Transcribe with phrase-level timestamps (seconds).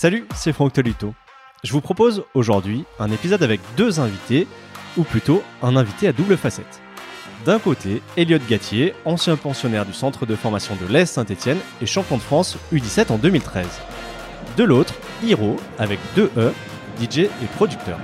[0.00, 1.12] Salut, c'est Franck Tolito.
[1.62, 4.46] Je vous propose aujourd'hui un épisode avec deux invités,
[4.96, 6.80] ou plutôt un invité à double facette.
[7.44, 12.16] D'un côté, Elliot Gatier, ancien pensionnaire du centre de formation de l'Est Saint-Etienne et champion
[12.16, 13.66] de France U17 en 2013.
[14.56, 16.50] De l'autre, Hiro, avec deux E,
[16.98, 17.98] DJ et producteur.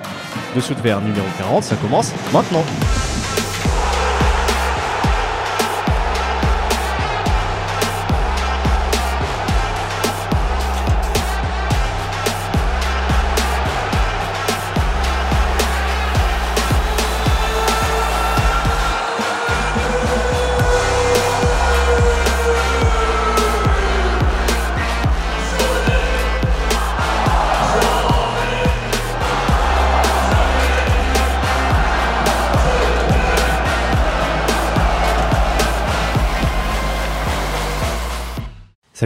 [0.55, 2.67] Dessous de verre numéro 40, ça commence maintenant.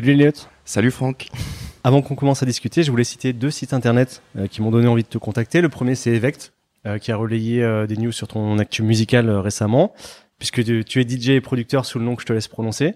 [0.00, 0.32] Salut Elliot.
[0.64, 1.28] Salut Franck.
[1.84, 4.86] Avant qu'on commence à discuter, je voulais citer deux sites internet euh, qui m'ont donné
[4.86, 5.60] envie de te contacter.
[5.60, 6.54] Le premier, c'est Evect,
[6.86, 9.92] euh, qui a relayé euh, des news sur ton actu musical récemment,
[10.38, 12.94] puisque tu, tu, es DJ et producteur sous le nom que je te laisse prononcer.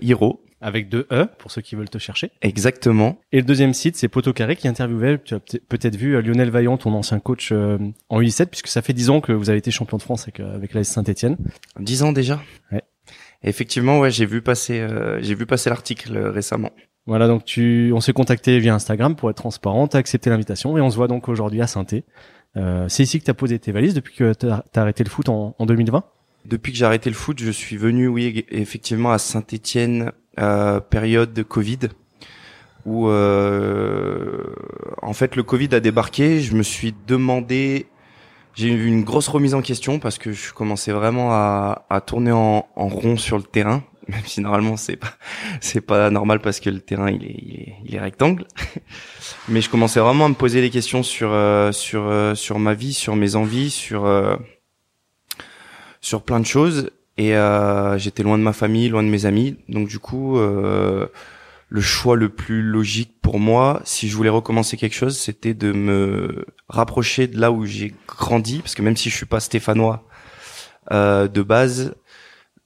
[0.00, 0.42] Hiro.
[0.62, 2.30] Avec deux E, pour ceux qui veulent te chercher.
[2.40, 3.18] Exactement.
[3.32, 6.78] Et le deuxième site, c'est Poto Carré, qui interviewait, tu as peut-être vu Lionel Vaillant,
[6.78, 9.98] ton ancien coach en U17, puisque ça fait dix ans que vous avez été champion
[9.98, 11.36] de France avec, avec la Saint-Etienne.
[11.78, 12.82] Dix ans déjà Ouais.
[13.42, 16.70] Effectivement, ouais, j'ai vu passer, euh, j'ai vu passer l'article euh, récemment.
[17.06, 20.80] Voilà, donc tu, on s'est contacté via Instagram pour être transparent, t'as accepté l'invitation et
[20.80, 21.86] on se voit donc aujourd'hui à saint
[22.56, 25.28] euh, C'est ici que t'as posé tes valises depuis que t'as as arrêté le foot
[25.30, 26.04] en, en 2020
[26.44, 31.32] Depuis que j'ai arrêté le foot, je suis venu, oui, effectivement, à Saint-Étienne, euh, période
[31.32, 31.88] de Covid,
[32.86, 34.44] où euh,
[35.02, 36.40] en fait le Covid a débarqué.
[36.40, 37.86] Je me suis demandé
[38.54, 42.32] j'ai eu une grosse remise en question parce que je commençais vraiment à, à tourner
[42.32, 45.12] en, en, rond sur le terrain, même si normalement c'est pas
[45.60, 48.46] c'est pas normal parce que le terrain il est il est, il est rectangle.
[49.48, 52.74] Mais je commençais vraiment à me poser des questions sur euh, sur euh, sur ma
[52.74, 54.36] vie, sur mes envies, sur euh,
[56.00, 57.34] sur plein de choses et
[57.98, 59.58] j'étais loin de ma famille, loin de mes amis.
[59.68, 60.38] Donc du coup
[61.70, 65.70] le choix le plus logique pour moi, si je voulais recommencer quelque chose, c'était de
[65.72, 70.04] me rapprocher de là où j'ai grandi, parce que même si je suis pas stéphanois
[70.90, 71.94] euh, de base,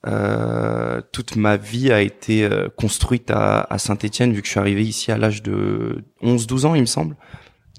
[0.06, 4.60] euh, toute ma vie a été euh, construite à, à Saint-Étienne, vu que je suis
[4.60, 7.14] arrivé ici à l'âge de 11-12 ans, il me semble.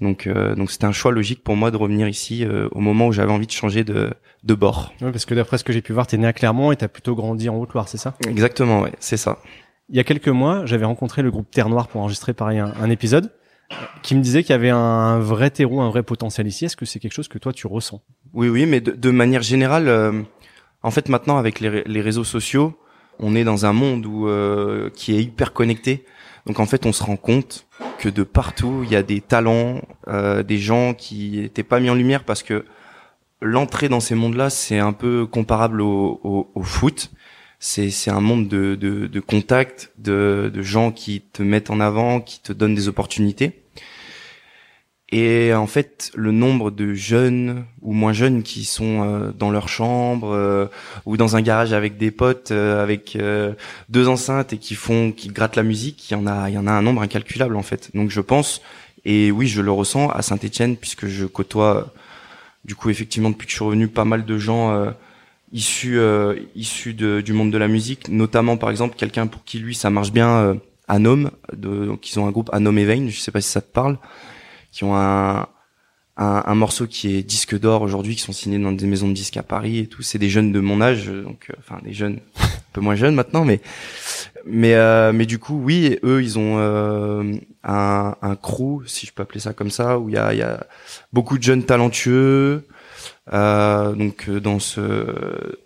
[0.00, 3.08] Donc, euh, donc c'était un choix logique pour moi de revenir ici euh, au moment
[3.08, 4.12] où j'avais envie de changer de,
[4.44, 4.92] de bord.
[5.00, 6.88] Oui, parce que d'après ce que j'ai pu voir, t'es né à Clermont et t'as
[6.88, 8.14] plutôt grandi en Haute-Loire, c'est ça?
[8.28, 9.38] Exactement, ouais, c'est ça.
[9.88, 12.90] Il y a quelques mois, j'avais rencontré le groupe Terre Noire pour enregistrer pareil un,
[12.90, 13.30] épisode
[14.02, 16.64] qui me disait qu'il y avait un vrai terreau, un vrai potentiel ici.
[16.64, 18.02] Est-ce que c'est quelque chose que toi tu ressens?
[18.34, 20.22] Oui, oui, mais de, manière générale, euh,
[20.82, 22.76] en fait maintenant avec les, les, réseaux sociaux,
[23.20, 26.04] on est dans un monde où euh, qui est hyper connecté.
[26.46, 27.66] Donc en fait, on se rend compte
[27.98, 31.90] que de partout, il y a des talents, euh, des gens qui n'étaient pas mis
[31.90, 32.64] en lumière parce que
[33.40, 37.10] l'entrée dans ces mondes-là, c'est un peu comparable au, au, au foot
[37.58, 42.20] c'est un monde de de, de contacts, de de gens qui te mettent en avant,
[42.20, 43.52] qui te donnent des opportunités.
[45.12, 49.68] Et en fait, le nombre de jeunes ou moins jeunes qui sont euh, dans leur
[49.68, 50.66] chambre euh,
[51.04, 53.16] ou dans un garage avec des potes, euh, avec
[53.88, 56.58] deux enceintes et qui font, qui grattent la musique, il y en a, il y
[56.58, 57.90] en a un nombre incalculable en fait.
[57.94, 58.62] Donc je pense,
[59.04, 61.92] et oui, je le ressens à Saint-Étienne puisque je côtoie,
[62.64, 64.92] du coup effectivement depuis que je suis revenu, pas mal de gens
[65.52, 69.58] issus euh, issus de, du monde de la musique, notamment par exemple quelqu'un pour qui
[69.58, 70.54] lui ça marche bien, euh,
[70.88, 73.72] Anom, de, donc ils ont un groupe Anom Vein, je sais pas si ça te
[73.72, 73.98] parle,
[74.72, 75.48] qui ont un
[76.16, 79.12] un, un morceau qui est disque d'or aujourd'hui, qui sont signés dans des maisons de
[79.12, 80.02] disques à Paris et tout.
[80.02, 83.14] C'est des jeunes de mon âge, donc euh, enfin des jeunes un peu moins jeunes
[83.14, 83.60] maintenant, mais
[84.46, 87.34] mais euh, mais du coup oui, eux ils ont euh,
[87.64, 90.38] un, un crew, si je peux appeler ça comme ça, où il y a il
[90.38, 90.66] y a
[91.12, 92.66] beaucoup de jeunes talentueux.
[93.32, 95.56] Euh, donc euh, dans ce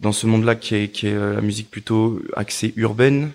[0.00, 3.30] dans ce monde-là qui est, qui est euh, la musique plutôt axée urbaine.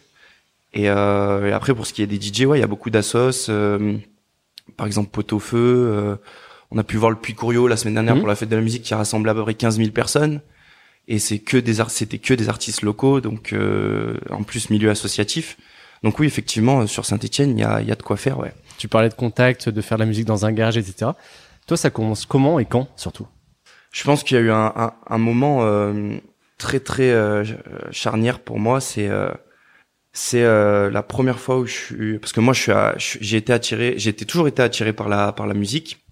[0.73, 2.89] Et, euh, et, après pour ce qui est des DJ, ouais, il y a beaucoup
[2.89, 3.49] d'assos.
[3.49, 3.97] Euh,
[4.75, 5.57] par exemple Pot au feu.
[5.57, 6.15] Euh,
[6.71, 8.19] on a pu voir le Puy Curio la semaine dernière mmh.
[8.19, 10.41] pour la fête de la musique qui a rassemblé à peu près 15 000 personnes.
[11.07, 13.53] Et c'est que des c'était que des artistes locaux, donc
[14.31, 15.55] en plus milieu associatif.
[16.01, 18.51] Donc oui, effectivement, sur Saint-Etienne, il y a, y a de quoi faire, ouais.
[18.79, 21.11] Tu parlais de contact, de faire de la musique dans un garage, etc.
[21.67, 23.27] Toi, ça commence comment et quand, surtout?
[23.91, 26.17] Je pense qu'il y a eu un, un, un moment euh,
[26.57, 27.43] très très euh,
[27.91, 28.81] charnière pour moi.
[28.81, 29.29] C'est euh,
[30.11, 32.61] c'est euh, la première fois où je suis parce que moi je
[32.97, 36.05] suis j'ai été attiré, j'ai toujours été attiré par la par la musique,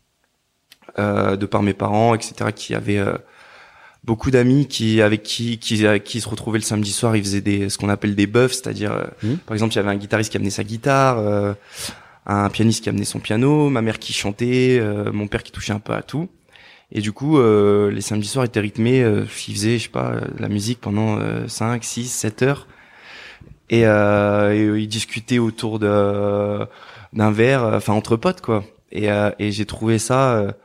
[0.97, 2.51] euh, de par mes parents, etc.
[2.55, 3.17] Qui avaient euh,
[4.03, 7.69] beaucoup d'amis qui avec qui qui qui se retrouvaient le samedi soir, ils faisaient des
[7.69, 8.91] ce qu'on appelle des buffs, c'est-à-dire
[9.23, 9.35] mmh.
[9.45, 11.55] par exemple il y avait un guitariste qui amenait sa guitare
[12.25, 15.73] un pianiste qui amenait son piano, ma mère qui chantait, euh, mon père qui touchait
[15.73, 16.29] un peu à tout.
[16.95, 20.13] Et du coup, euh, les samedis soirs étaient rythmés, euh, ils faisaient, je sais pas,
[20.37, 22.67] la musique pendant 5, 6, 7 heures.
[23.69, 26.59] Et, euh, et ils discutaient autour de
[27.13, 28.63] d'un verre, enfin entre potes quoi.
[28.91, 29.07] Et,
[29.39, 30.55] et j'ai trouvé ça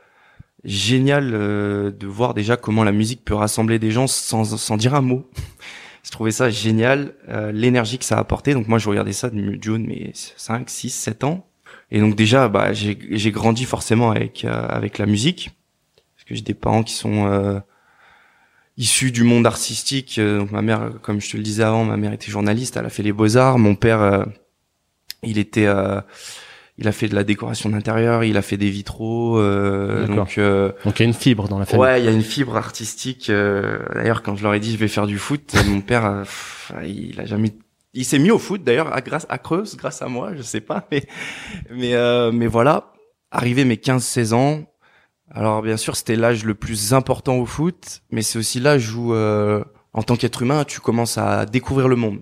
[0.63, 5.01] génial de voir déjà comment la musique peut rassembler des gens sans, sans dire un
[5.01, 5.29] mot.
[6.03, 7.13] je trouvais ça génial,
[7.53, 8.53] l'énergie que ça a apporté.
[8.53, 11.48] Donc moi, je regardais ça de June, mais 5, 6, 7 ans.
[11.91, 15.51] Et donc déjà, bah, j'ai grandi forcément avec euh, avec la musique,
[16.15, 17.59] parce que j'ai des parents qui sont euh,
[18.77, 20.19] issus du monde artistique.
[20.19, 22.85] Euh, donc ma mère, comme je te le disais avant, ma mère était journaliste, elle
[22.85, 23.57] a fait les beaux arts.
[23.57, 24.23] Mon père, euh,
[25.23, 25.67] il était,
[26.77, 29.41] il a fait de la décoration d'intérieur, il a fait des vitraux.
[29.41, 31.81] donc donc il y a une fibre dans la famille.
[31.81, 33.31] Ouais, il y a une fibre artistique.
[33.31, 36.23] D'ailleurs, quand je leur ai dit je vais faire du foot, mon père,
[36.85, 37.51] il a jamais
[37.93, 40.61] il s'est mis au foot d'ailleurs à grâce à Creuse grâce à moi je sais
[40.61, 41.03] pas mais
[41.71, 42.93] mais euh, mais voilà.
[43.31, 44.63] Arrivé mes 15 16 ans
[45.31, 49.13] alors bien sûr c'était l'âge le plus important au foot mais c'est aussi l'âge où
[49.13, 49.63] euh,
[49.93, 52.21] en tant qu'être humain tu commences à découvrir le monde.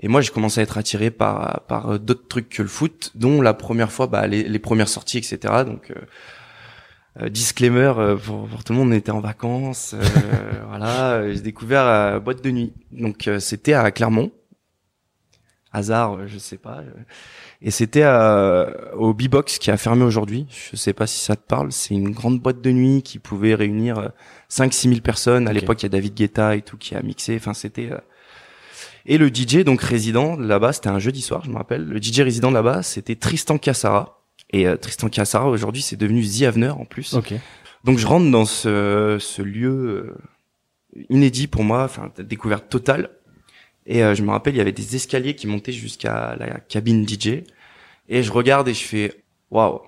[0.00, 3.12] Et moi j'ai commencé à être attiré par par euh, d'autres trucs que le foot
[3.14, 5.92] dont la première fois bah les, les premières sorties etc donc
[7.20, 7.92] euh, disclaimer
[8.24, 9.94] pour, pour, tout le monde on était en vacances
[10.68, 12.72] voilà j'ai découvert boîte de nuit.
[12.92, 14.32] Donc c'était à Clermont
[15.72, 16.78] hasard, euh, je sais pas.
[16.78, 16.90] Euh.
[17.62, 20.46] Et c'était euh, au B-Box qui a fermé aujourd'hui.
[20.70, 21.72] Je sais pas si ça te parle.
[21.72, 24.10] C'est une grande boîte de nuit qui pouvait réunir
[24.50, 25.48] 5-6 000 personnes.
[25.48, 27.36] À l'époque, il y a David Guetta et tout qui a mixé.
[27.36, 27.90] Enfin, c'était...
[29.06, 31.84] Et le DJ, donc résident là-bas, c'était un jeudi soir, je me rappelle.
[31.84, 34.22] Le DJ résident là-bas, c'était Tristan Cassara.
[34.50, 37.16] Et Tristan Cassara, aujourd'hui, c'est devenu The Avener en plus.
[37.84, 40.14] Donc je rentre dans ce, ce lieu
[41.08, 43.10] inédit pour moi, enfin découverte totale.
[43.88, 47.08] Et euh, je me rappelle, il y avait des escaliers qui montaient jusqu'à la cabine
[47.08, 47.42] DJ.
[48.08, 49.80] Et je regarde et je fais waouh,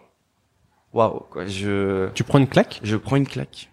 [0.92, 1.46] waouh quoi.
[1.46, 2.08] Je.
[2.14, 2.80] Tu prends une claque?
[2.82, 3.70] Je prends une claque.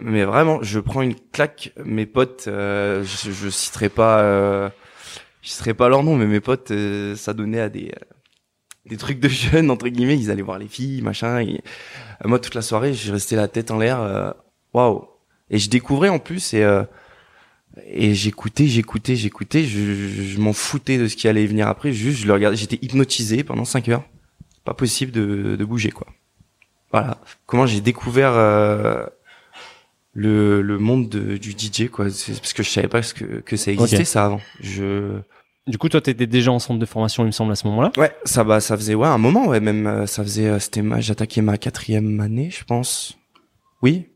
[0.00, 1.72] Mais vraiment, je prends une claque.
[1.84, 4.70] Mes potes, euh, je, je citerai pas, euh,
[5.42, 7.92] je citerai pas leur nom, mais mes potes, euh, ça donnait à des
[8.86, 10.18] des trucs de jeunes entre guillemets.
[10.18, 11.40] Ils allaient voir les filles, machin.
[11.40, 11.60] Et,
[12.24, 14.34] moi, toute la soirée, j'ai resté la tête en l'air.
[14.72, 15.06] Waouh.
[15.50, 16.64] Et je découvrais en plus et
[17.86, 22.20] et j'écoutais, j'écoutais, j'écoutais, je, je, m'en foutais de ce qui allait venir après, juste
[22.20, 24.04] je le regardais, j'étais hypnotisé pendant 5 heures.
[24.64, 26.06] Pas possible de, de bouger quoi.
[26.92, 29.04] Voilà, comment j'ai découvert euh,
[30.12, 33.40] le, le monde de, du DJ quoi, c'est parce que je savais pas ce que,
[33.40, 34.40] que ça existait ça avant.
[34.60, 35.20] Je
[35.68, 37.92] du coup, toi, t'étais déjà en centre de formation, il me semble, à ce moment-là?
[37.98, 40.80] Ouais, ça bah, ça faisait ouais un moment, ouais, même euh, ça faisait, euh, c'était
[40.80, 43.18] ma, j'attaquais ma quatrième année, je pense.
[43.82, 44.08] Oui,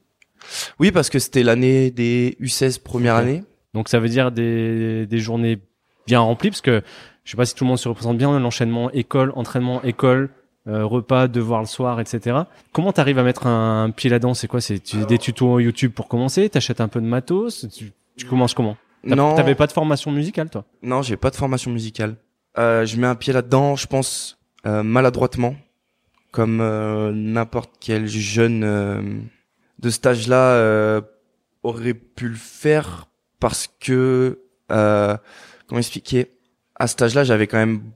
[0.78, 3.44] oui, parce que c'était l'année des U16 première année.
[3.74, 5.58] Donc ça veut dire des, des journées
[6.06, 6.82] bien remplies, parce que
[7.24, 10.30] je sais pas si tout le monde se représente bien l'enchaînement école, entraînement, école,
[10.66, 12.40] euh, repas, devoir le soir, etc.
[12.72, 14.34] Comment t'arrives à mettre un, pied là-dedans?
[14.34, 14.60] C'est quoi?
[14.60, 18.76] C'est des tutos YouTube pour commencer T'achètes un peu de matos tu, tu commences comment?
[19.04, 19.34] Non.
[19.34, 20.64] T'avais pas de formation musicale, toi?
[20.82, 22.16] Non, j'ai pas de formation musicale.
[22.58, 25.56] Euh, je mets un pied là-dedans, je pense euh, maladroitement,
[26.30, 29.02] comme euh, n'importe quel jeune euh,
[29.78, 31.00] de cet âge-là
[31.62, 33.06] aurait pu le faire
[33.42, 34.38] parce que
[34.70, 35.16] euh,
[35.66, 36.30] comment expliquer?
[36.76, 37.90] À cet âge-là j'avais quand même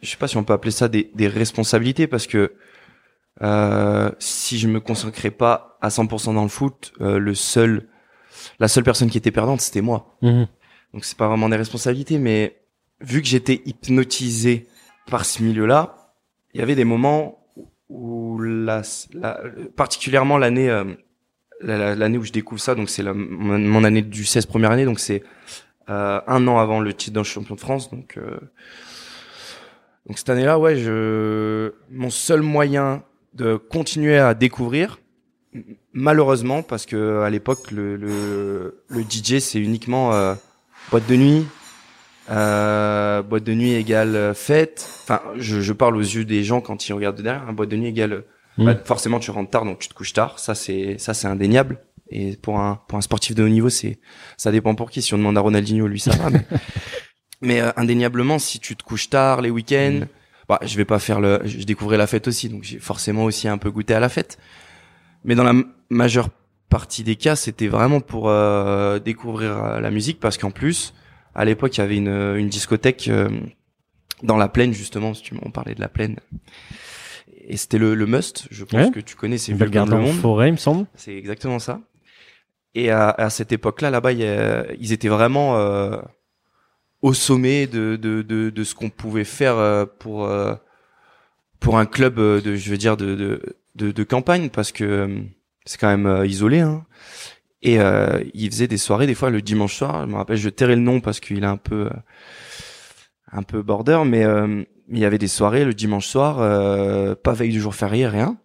[0.00, 2.52] je sais pas si on peut appeler ça des, des responsabilités parce que
[3.42, 7.88] euh, si je me consacrais pas à 100% dans le foot euh, le seul
[8.60, 10.46] la seule personne qui était perdante c'était moi mhm.
[10.94, 12.62] donc c'est pas vraiment des responsabilités mais
[13.00, 14.68] vu que j'étais hypnotisé
[15.10, 16.14] par ce milieu-là
[16.54, 17.44] il y avait des moments
[17.88, 18.82] où la,
[19.12, 19.40] la
[19.74, 20.84] particulièrement l'année euh,
[21.62, 25.22] l'année où je découvre ça, donc c'est mon année du 16 première année, donc c'est
[25.90, 28.38] euh, un an avant le titre d'un champion de France, donc euh,
[30.06, 33.02] donc cette année-là, ouais, je mon seul moyen
[33.34, 34.98] de continuer à découvrir,
[35.92, 40.34] malheureusement, parce que à l'époque le, le, le DJ c'est uniquement euh,
[40.90, 41.46] boîte de nuit,
[42.30, 44.88] euh, boîte de nuit égale fête.
[45.02, 47.48] Enfin, je, je, parle aux yeux des gens quand ils regardent derrière.
[47.48, 48.24] Un boîte de nuit égale
[48.58, 50.38] Bah, forcément tu rentres tard donc tu te couches tard.
[50.38, 51.78] Ça c'est ça c'est indéniable.
[52.10, 53.98] Et pour un pour un sportif de haut niveau c'est
[54.36, 55.02] ça dépend pour qui.
[55.02, 56.46] Si on demande à Ronaldinho lui ça va mais,
[57.40, 60.06] mais euh, indéniablement si tu te couches tard les week-ends mm.
[60.48, 63.48] bah je vais pas faire le je découvrais la fête aussi donc j'ai forcément aussi
[63.48, 64.38] un peu goûté à la fête.
[65.24, 65.54] Mais dans la
[65.88, 66.28] majeure
[66.68, 70.92] partie des cas c'était vraiment pour euh, découvrir euh, la musique parce qu'en plus
[71.34, 73.10] à l'époque il y avait une une discothèque
[74.22, 76.16] dans la plaine justement si tu m'en parlais de la plaine
[77.46, 78.46] et c'était le, le must.
[78.50, 80.12] Je pense que tu connais ces villes le monde.
[80.12, 80.86] forêt, il me semble.
[80.94, 81.80] C'est exactement ça.
[82.74, 86.00] Et à, à cette époque-là, là-bas, ils étaient vraiment euh,
[87.02, 90.54] au sommet de, de, de, de ce qu'on pouvait faire euh, pour euh,
[91.60, 93.40] pour un club de, je veux dire, de,
[93.76, 95.22] de, de, campagne, parce que
[95.64, 96.58] c'est quand même isolé.
[96.58, 96.84] Hein.
[97.62, 97.76] Et
[98.34, 100.04] il faisait des soirées, des fois le dimanche soir.
[100.04, 101.88] Je me rappelle, je tairai le nom parce qu'il est un peu,
[103.30, 104.24] un peu border, mais
[104.88, 106.38] il y avait des soirées le dimanche soir,
[107.18, 108.36] pas veille du jour férié, rien,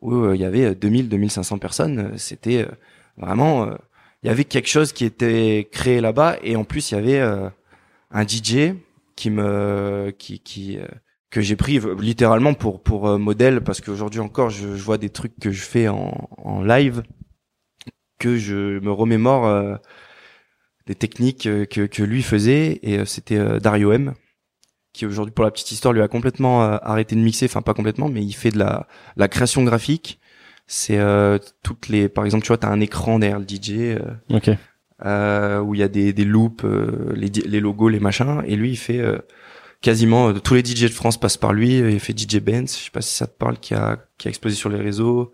[0.00, 2.12] où il y avait 2000, 2500 personnes.
[2.16, 2.66] C'était
[3.16, 3.76] vraiment
[4.26, 7.20] il y avait quelque chose qui était créé là-bas et en plus il y avait
[7.20, 7.48] euh,
[8.10, 8.74] un DJ
[9.14, 10.86] qui me qui qui euh,
[11.30, 15.10] que j'ai pris littéralement pour pour euh, modèle parce qu'aujourd'hui encore je, je, vois des
[15.10, 17.04] trucs que je fais en, en live
[18.18, 19.78] que je me remémore
[20.86, 24.14] des techniques que que lui faisait et c'était Dario M
[24.96, 27.46] qui aujourd'hui pour la petite histoire lui a complètement arrêté de mixer.
[27.46, 28.86] Enfin pas complètement mais il fait de la
[29.16, 30.18] la création graphique.
[30.66, 33.98] C'est euh, toutes les par exemple tu vois t'as un écran derrière le DJ euh,
[35.04, 38.42] euh, où il y a des, des loops euh, les, les logos les machins.
[38.46, 39.18] Et lui il fait euh,
[39.80, 41.78] quasiment tous les DJ de France passent par lui.
[41.78, 42.76] Il fait DJ Benz.
[42.76, 45.32] Je sais pas si ça te parle qui a qui a explosé sur les réseaux.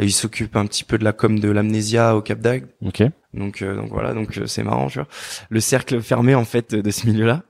[0.00, 2.66] Il s'occupe un petit peu de la com de l'amnésia au Cap d'Agde.
[2.82, 3.02] Ok.
[3.34, 5.08] Donc donc voilà donc c'est marrant tu vois.
[5.50, 7.42] Le cercle fermé en fait de ce milieu là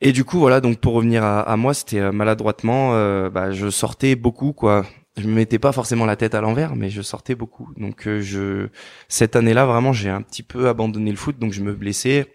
[0.00, 2.92] et du coup voilà donc pour revenir à, à moi c'était maladroitement
[3.30, 4.84] bah, je sortais beaucoup quoi
[5.18, 7.70] je me mettais pas forcément la tête à l'envers, mais je sortais beaucoup.
[7.76, 8.68] Donc euh, je
[9.08, 12.34] cette année-là vraiment j'ai un petit peu abandonné le foot, donc je me blessais.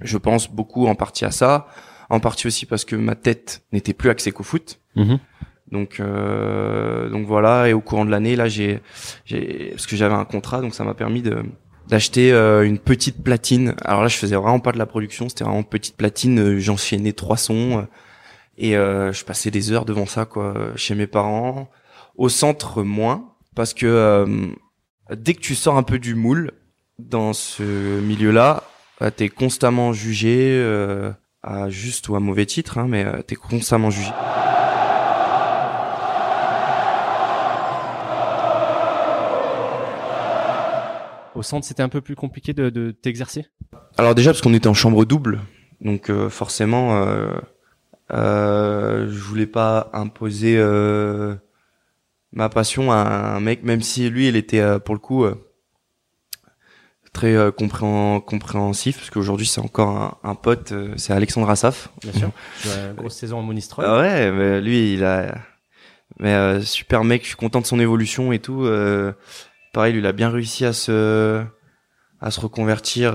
[0.00, 1.66] Je pense beaucoup en partie à ça,
[2.08, 4.80] en partie aussi parce que ma tête n'était plus axée qu'au foot.
[4.96, 5.18] Mhm.
[5.70, 8.80] Donc euh, donc voilà et au courant de l'année là j'ai
[9.26, 11.42] j'ai parce que j'avais un contrat donc ça m'a permis de
[11.88, 13.74] d'acheter euh, une petite platine.
[13.84, 17.12] Alors là je faisais vraiment pas de la production, c'était vraiment petite platine, euh, j'enchaînais
[17.12, 17.86] trois sons
[18.56, 21.70] et je passais des heures devant ça quoi chez mes parents
[22.18, 24.26] au centre, moins, parce que euh,
[25.16, 26.50] dès que tu sors un peu du moule
[26.98, 27.62] dans ce
[28.00, 28.64] milieu-là,
[29.00, 33.36] euh, t'es constamment jugé euh, à juste ou à mauvais titre, hein, mais euh, t'es
[33.36, 34.10] constamment jugé.
[41.38, 43.46] Au centre, c'était un peu plus compliqué de, de t'exercer?
[43.96, 45.40] Alors déjà parce qu'on était en chambre double,
[45.80, 47.02] donc euh, forcément,
[48.10, 50.58] euh, je voulais pas imposer
[52.32, 52.96] ma passion à
[53.36, 55.34] un mec, même si lui, il était euh, pour le coup euh,
[57.12, 61.90] très euh, compréhensif, parce qu'aujourd'hui c'est encore un, pote, c'est Alexandre Assaf.
[62.02, 62.30] Bien sûr.
[62.96, 63.84] grosse saison en Monistrol.
[63.86, 65.34] Ah ouais, mais lui, il a,
[66.18, 68.68] mais super mec, je suis content de son évolution et tout.
[69.72, 71.42] Pareil, lui, il a bien réussi à se,
[72.20, 73.14] à se reconvertir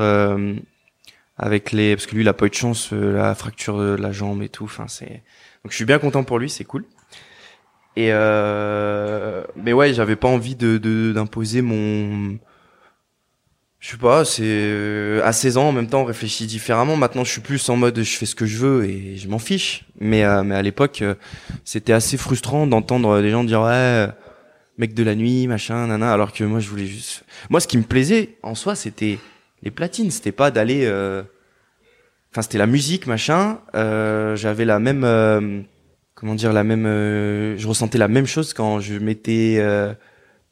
[1.38, 4.12] avec les, parce que lui, il a pas eu de chance, la fracture de la
[4.12, 4.66] jambe et tout.
[4.66, 5.24] Enfin, c'est,
[5.64, 6.86] donc je suis bien content pour lui, c'est cool.
[7.96, 9.44] Et euh...
[9.56, 10.78] mais ouais, j'avais pas envie de
[11.14, 12.40] d'imposer mon
[13.84, 16.96] je sais pas, c'est euh, à 16 ans en même temps on réfléchit différemment.
[16.96, 19.40] Maintenant, je suis plus en mode je fais ce que je veux et je m'en
[19.40, 19.84] fiche.
[20.00, 21.16] Mais euh, mais à l'époque, euh,
[21.66, 24.08] c'était assez frustrant d'entendre des gens dire ouais,
[24.78, 27.78] mec de la nuit, machin, nana alors que moi je voulais juste Moi ce qui
[27.78, 29.20] me plaisait en soi, c'était
[29.62, 30.88] les platines, c'était pas d'aller
[32.32, 33.60] enfin c'était la musique, machin.
[33.74, 35.06] j'avais la même
[36.24, 39.94] comment dire la même euh, je ressentais la même chose quand je mettais euh,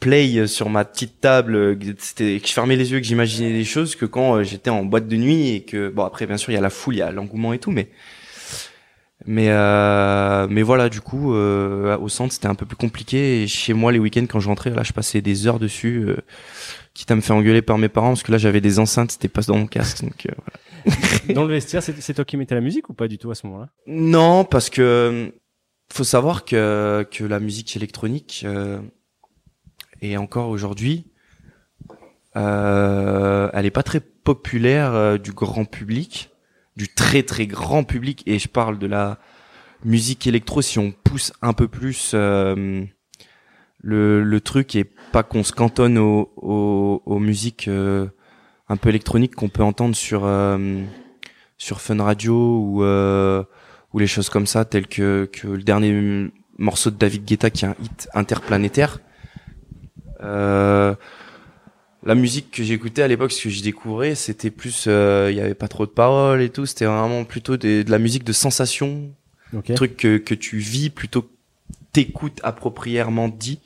[0.02, 3.96] play sur ma petite table c'était que je fermais les yeux que j'imaginais des choses
[3.96, 6.56] que quand euh, j'étais en boîte de nuit et que bon après bien sûr il
[6.56, 7.88] y a la foule il y a l'engouement et tout mais
[9.26, 9.48] mais
[10.48, 13.44] mais voilà du coup au centre c'était un peu plus compliqué.
[13.44, 16.10] Et chez moi les week-ends quand je rentrais là je passais des heures dessus
[16.94, 19.30] quitte à me faire engueuler par mes parents parce que là j'avais des enceintes c'était
[19.30, 20.96] pas dans mon casque donc voilà.
[21.34, 23.48] dans le vestiaire c'est toi qui mettais la musique ou pas du tout à ce
[23.48, 23.70] moment-là?
[23.88, 25.32] Non parce que
[25.92, 28.80] faut savoir que, que la musique électronique euh,
[30.02, 31.06] et encore aujourd'hui,
[32.36, 36.31] euh, elle est pas très populaire euh, du grand public,
[36.78, 38.24] du très très grand public.
[38.26, 39.20] Et je parle de la
[39.84, 40.62] musique électro.
[40.62, 42.84] Si on pousse un peu plus euh,
[43.82, 49.36] le, le truc et pas qu'on se cantonne aux, aux, aux musiques un peu électroniques
[49.36, 50.30] qu'on peut entendre sur
[51.58, 52.84] sur Fun Radio ou
[53.94, 57.66] ou les choses comme ça, telles que, que le dernier morceau de David Guetta qui
[57.66, 59.00] est un hit interplanétaire.
[62.04, 65.38] Euh, la musique que j'écoutais à l'époque, ce que je découvrais, c'était plus, euh, il
[65.38, 66.66] y avait pas trop de paroles et tout.
[66.66, 69.12] C'était vraiment plutôt de la musique de sensation,
[69.56, 69.76] okay.
[69.76, 71.30] truc que, que tu vis plutôt que
[71.94, 73.60] t'écoutes appropriément dit.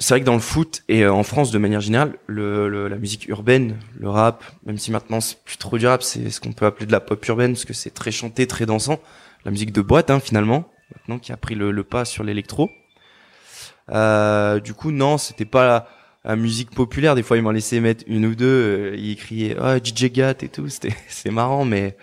[0.00, 2.96] C'est vrai que dans le foot et euh, en France de manière générale, le, la
[2.96, 6.52] musique urbaine, le rap, même si maintenant c'est plus trop du rap, c'est ce qu'on
[6.52, 9.00] peut appeler de la pop urbaine parce que c'est très chanté, très dansant
[9.44, 12.70] la musique de boîte hein, finalement, maintenant qui a pris le, pas sur l'électro.
[13.90, 15.88] Euh, du coup, non, c'était pas
[16.24, 17.14] la, musique populaire.
[17.14, 18.46] Des fois, ils m'en laissaient mettre une ou deux.
[18.92, 20.68] Euh, ils criaient oh, DJ Gat et tout.
[20.68, 21.96] C'était c'est marrant, mais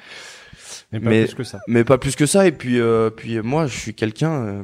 [0.92, 1.60] Mais pas Mais- plus que ça.
[1.68, 2.48] mais pas plus que ça.
[2.48, 4.34] Et puis, euh, puis euh, moi, je suis quelqu'un.
[4.46, 4.64] euh,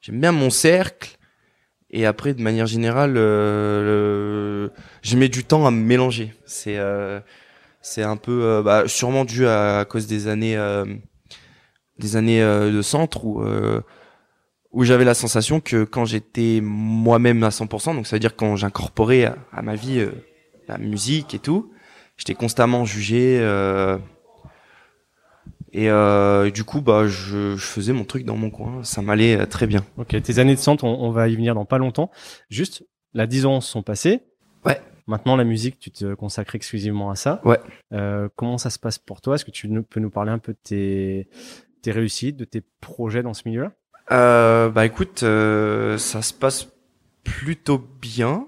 [0.00, 1.16] J'aime bien mon cercle.
[1.90, 4.72] Et après, de manière générale, euh, le-
[5.02, 6.32] je mets du temps à me mélanger.
[6.46, 7.18] C'est, euh,
[7.82, 10.84] c'est un peu, bah, sûrement dû à, à cause des années, euh,
[11.98, 13.80] des années de centre où, euh,
[14.72, 18.56] où j'avais la sensation que quand j'étais moi-même à 100%, donc ça veut dire quand
[18.56, 20.10] j'incorporais à, à ma vie euh,
[20.68, 21.72] la musique et tout,
[22.16, 23.38] j'étais constamment jugé.
[23.40, 23.98] euh,
[25.72, 28.82] et euh, du coup, bah, je, je faisais mon truc dans mon coin.
[28.82, 29.84] Ça m'allait euh, très bien.
[29.98, 32.10] Ok, tes années de centre, on, on va y venir dans pas longtemps.
[32.48, 32.84] Juste,
[33.14, 34.20] la 10 ans sont passés.
[34.64, 34.80] Ouais.
[35.06, 37.40] Maintenant, la musique, tu te consacres exclusivement à ça.
[37.44, 37.58] Ouais.
[37.92, 39.36] Euh, comment ça se passe pour toi?
[39.36, 41.28] Est-ce que tu peux nous parler un peu de tes,
[41.82, 43.72] tes réussites, de tes projets dans ce milieu-là?
[44.12, 46.68] Euh, bah écoute, euh, ça se passe
[47.24, 48.46] plutôt bien.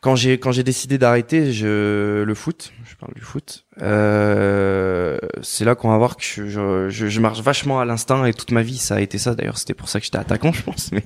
[0.00, 5.64] Quand j'ai quand j'ai décidé d'arrêter je, le foot, je parle du foot, euh, c'est
[5.64, 6.46] là qu'on va voir que je,
[6.88, 9.34] je, je- marche vachement à l'instinct et toute ma vie ça a été ça.
[9.34, 10.92] D'ailleurs c'était pour ça que j'étais attaquant je pense.
[10.92, 11.02] Mais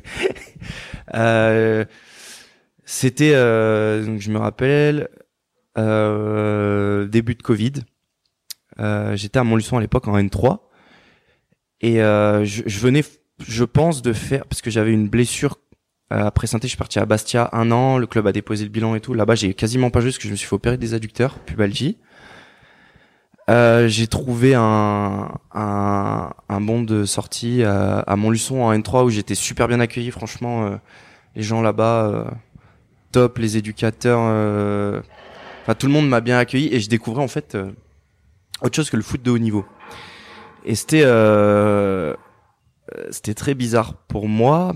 [1.15, 1.85] euh,
[2.85, 5.09] c'était, euh, donc je me rappelle,
[5.79, 7.73] euh, début de Covid.
[8.81, 10.59] Euh, j'étais à Montluçon à l'époque en N3
[11.81, 13.03] et je, je venais
[13.47, 15.59] je pense de faire parce que j'avais une blessure
[16.13, 18.71] euh, après synthé je suis parti à Bastia un an le club a déposé le
[18.71, 19.15] bilan et tout.
[19.15, 21.99] Là-bas j'ai quasiment pas joué parce que je me suis fait opérer des adducteurs pubalgie.
[23.49, 29.11] Euh, j'ai trouvé un, un un bon de sortie à, à Montluçon en N3 où
[29.11, 30.77] j'étais super bien accueilli franchement euh,
[31.35, 32.25] les gens là-bas euh,
[33.13, 35.01] top les éducateurs euh,
[35.63, 37.73] enfin tout le monde m'a bien accueilli et je découvrais en fait euh,
[38.63, 39.65] autre chose que le foot de haut niveau.
[40.65, 42.15] Et c'était euh, euh,
[43.11, 44.73] c'était très bizarre pour moi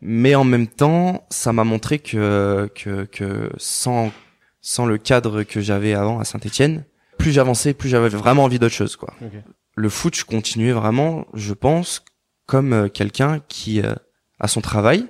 [0.00, 4.12] mais en même temps ça m'a montré que que que sans
[4.60, 6.84] sans le cadre que j'avais avant à Saint-Étienne
[7.18, 9.14] plus j'avançais plus j'avais vraiment envie d'autre chose quoi.
[9.74, 12.04] Le foot je continuais vraiment je pense
[12.46, 13.94] comme euh, quelqu'un qui euh,
[14.40, 15.06] a son travail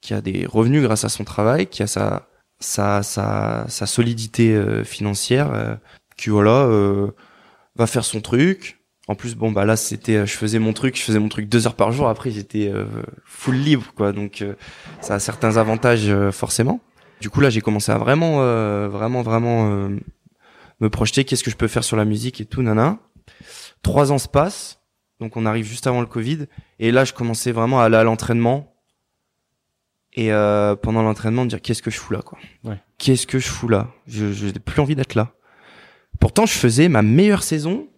[0.00, 2.28] qui a des revenus grâce à son travail qui a sa
[2.60, 5.74] sa sa, sa solidité euh, financière euh,
[6.16, 7.10] qui voilà euh,
[7.74, 8.79] va faire son truc
[9.10, 11.48] en plus, bon bah là c'était, euh, je faisais mon truc, je faisais mon truc
[11.48, 12.08] deux heures par jour.
[12.08, 12.84] Après j'étais euh,
[13.24, 14.54] full libre quoi, donc euh,
[15.00, 16.80] ça a certains avantages euh, forcément.
[17.20, 19.88] Du coup là j'ai commencé à vraiment, euh, vraiment, vraiment euh,
[20.78, 21.24] me projeter.
[21.24, 22.98] Qu'est-ce que je peux faire sur la musique et tout, nana.
[23.82, 24.80] Trois ans se passent,
[25.18, 26.46] donc on arrive juste avant le Covid,
[26.78, 28.76] et là je commençais vraiment à aller à l'entraînement.
[30.12, 32.38] Et euh, pendant l'entraînement, me dire qu'est-ce que je fous là quoi?
[32.62, 32.80] Ouais.
[32.98, 33.88] Qu'est-ce que je fous là?
[34.06, 35.32] Je je n'ai plus envie d'être là.
[36.20, 37.88] Pourtant je faisais ma meilleure saison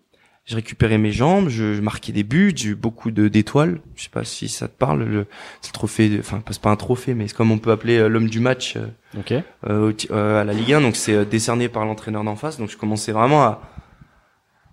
[0.44, 3.80] je récupérais mes jambes, je, je marquais des buts, j'ai eu beaucoup de d'étoiles.
[3.94, 5.04] Je sais pas si ça te parle.
[5.04, 5.26] Le,
[5.60, 7.98] c'est le trophée, de- enfin c'est pas un trophée, mais c'est comme on peut appeler
[7.98, 8.86] euh, l'homme du match euh,
[9.18, 9.32] Ok.
[9.68, 10.80] euh, euh, à la Ligue 1.
[10.80, 12.58] Donc c'est décerné par l'entraîneur d'en face.
[12.58, 13.62] Donc je commençais vraiment à,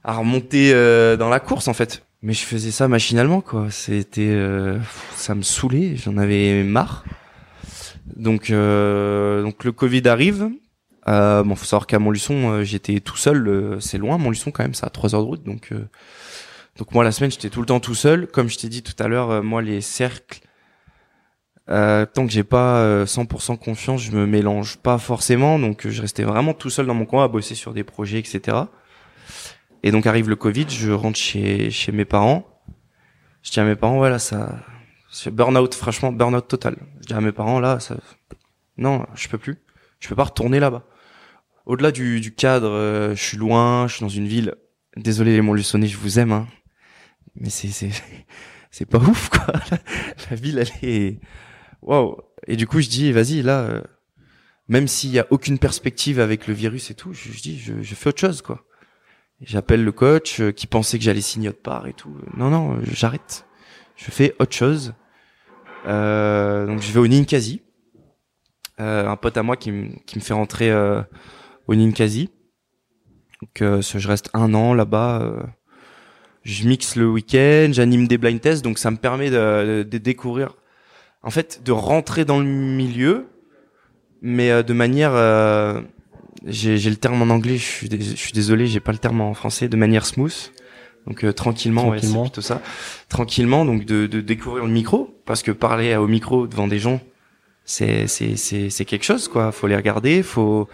[0.03, 2.03] à remonter euh, dans la course en fait.
[2.23, 3.67] Mais je faisais ça machinalement quoi.
[3.69, 4.77] C'était, euh,
[5.15, 7.05] ça me saoulait, j'en avais marre.
[8.15, 10.49] Donc euh, donc le Covid arrive.
[11.09, 13.47] Euh, bon, faut savoir qu'à Montluçon, euh, j'étais tout seul.
[13.47, 15.43] euh, c'est loin, Montluçon quand même, c'est à 3 heures de route.
[15.43, 15.87] Donc, euh,
[16.77, 18.27] donc moi la semaine, j'étais tout le temps tout seul.
[18.27, 20.41] Comme je t'ai dit tout à l'heure, moi les cercles,
[21.67, 25.59] tant que j'ai pas euh, 100% confiance, je me mélange pas forcément.
[25.59, 28.57] Donc je restais vraiment tout seul dans mon coin à bosser sur des projets, etc.
[29.83, 32.45] Et donc arrive le Covid, je rentre chez chez mes parents.
[33.41, 34.59] Je dis à mes parents, voilà, ça,
[35.09, 36.75] c'est burn-out, franchement burn-out total.
[37.01, 37.95] Je dis à mes parents là, ça,
[38.77, 39.57] non, je peux plus,
[40.01, 40.83] je peux pas retourner là-bas
[41.65, 44.55] au-delà du, du cadre, euh, je suis loin, je suis dans une ville.
[44.97, 46.47] Désolé les Montluçonnais, je vous aime, hein.
[47.35, 47.91] Mais c'est c'est
[48.71, 49.53] c'est pas ouf quoi.
[50.29, 51.19] La, ville elle est
[51.81, 52.17] waouh.
[52.47, 53.81] Et du coup je dis vas-y là, euh,
[54.67, 58.09] même s'il y a aucune perspective avec le virus et tout, je, dis je, fais
[58.09, 58.65] autre chose quoi.
[59.41, 62.15] J'appelle le coach euh, qui pensait que j'allais signer autre part et tout.
[62.35, 63.45] Non non, euh, j'arrête.
[63.95, 64.93] Je fais autre chose.
[65.85, 67.61] Donc je vais au Ninkasi.
[68.77, 70.71] Un pote à moi qui, me- qui me fait rentrer
[71.69, 72.29] au Ninkasi.
[73.41, 75.21] Donc euh, je reste un an là-bas.
[75.21, 75.43] euh,
[76.43, 80.55] je mixe le week-end, j'anime des blind tests, donc ça me permet de, de découvrir,
[81.21, 83.27] en fait, de rentrer dans le milieu,
[84.21, 85.81] mais euh, de manière, euh,
[86.45, 89.33] j'ai le terme en anglais, je suis, je suis désolé, j'ai pas le terme en
[89.33, 90.51] français, de manière smooth.
[91.07, 92.23] Donc euh, tranquillement, Tranquillement.
[92.23, 92.61] plutôt ça.
[93.09, 96.99] Tranquillement, donc de, de découvrir le micro, parce que parler au micro devant des gens,
[97.65, 99.51] c'est c'est quelque chose quoi.
[99.51, 100.67] Faut les regarder, faut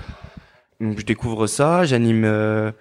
[0.81, 2.71] donc je découvre ça, j'anime euh,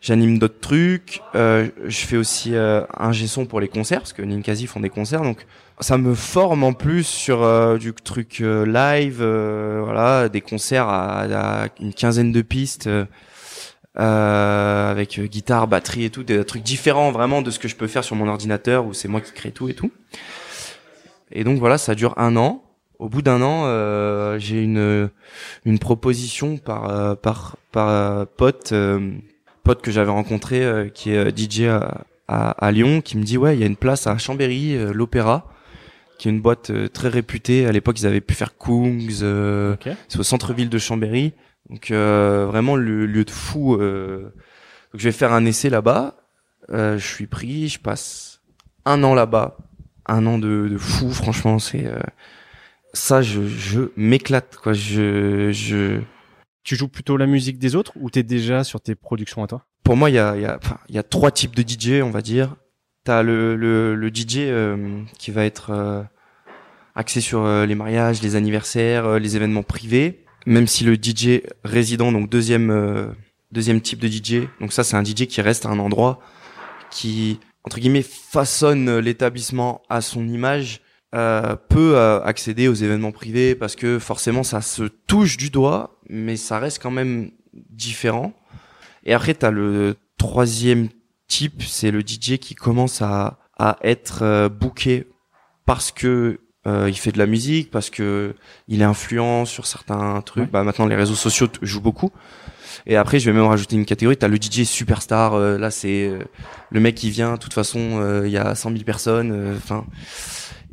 [0.00, 4.22] j'anime d'autres trucs, euh, je fais aussi euh, un son pour les concerts parce que
[4.22, 5.46] Ninkasi font des concerts donc
[5.80, 10.88] ça me forme en plus sur euh, du truc euh, live euh, voilà, des concerts
[10.88, 12.88] à, à une quinzaine de pistes
[13.96, 18.02] avec guitare, batterie et tout, des trucs différents vraiment de ce que je peux faire
[18.02, 19.92] sur mon ordinateur où c'est moi qui crée tout et tout.
[21.30, 22.63] Et donc voilà, ça dure un an.
[23.04, 25.10] Au bout d'un an, euh, j'ai une
[25.66, 29.12] une proposition par euh, par par euh, pote euh,
[29.62, 33.56] pote que j'avais rencontré qui est DJ à, à, à, Lyon qui me dit ouais
[33.56, 35.52] il y a une place à Chambéry l'Opéra
[36.18, 37.66] qui est une boîte très réputée.
[37.66, 39.22] À l'époque ils avaient pu faire Kungs
[39.74, 39.92] okay.
[40.08, 41.34] c'est au centre-ville de Chambéry.
[41.68, 44.32] Donc vraiment le lieu de fou donc
[44.94, 46.16] je vais faire un essai là-bas.
[46.70, 48.40] Je suis pris je passe
[48.86, 49.58] un an là-bas.
[50.06, 51.86] Un an de, de fou franchement c'est
[52.94, 54.72] ça, je, je m'éclate, quoi.
[54.72, 56.00] Je, je.
[56.62, 59.66] Tu joues plutôt la musique des autres ou t'es déjà sur tes productions à toi?
[59.82, 62.22] Pour moi, il y a, y, a, y a trois types de DJ, on va
[62.22, 62.56] dire.
[63.04, 66.02] T'as le, le, le DJ euh, qui va être euh,
[66.94, 70.24] axé sur euh, les mariages, les anniversaires, les événements privés.
[70.46, 73.14] Même si le DJ résident, donc deuxième
[73.50, 76.20] deuxième type de DJ, donc ça c'est un DJ qui reste à un endroit,
[76.90, 80.82] qui entre guillemets façonne l'établissement à son image
[81.14, 86.00] euh, peut euh, accéder aux événements privés parce que forcément ça se touche du doigt,
[86.08, 87.30] mais ça reste quand même
[87.70, 88.32] différent.
[89.04, 90.88] Et après, tu as le troisième
[91.28, 95.06] type, c'est le DJ qui commence à, à être euh, booké
[95.66, 98.34] parce que euh, il fait de la musique, parce que
[98.66, 100.50] il est influent sur certains trucs.
[100.50, 102.10] Bah maintenant les réseaux sociaux jouent beaucoup.
[102.86, 104.16] Et après, je vais même rajouter une catégorie.
[104.16, 105.38] T'as le DJ superstar.
[105.38, 106.10] là, c'est
[106.70, 107.34] le mec qui vient.
[107.34, 109.54] De toute façon, il y a 100 000 personnes.
[109.56, 109.86] Enfin,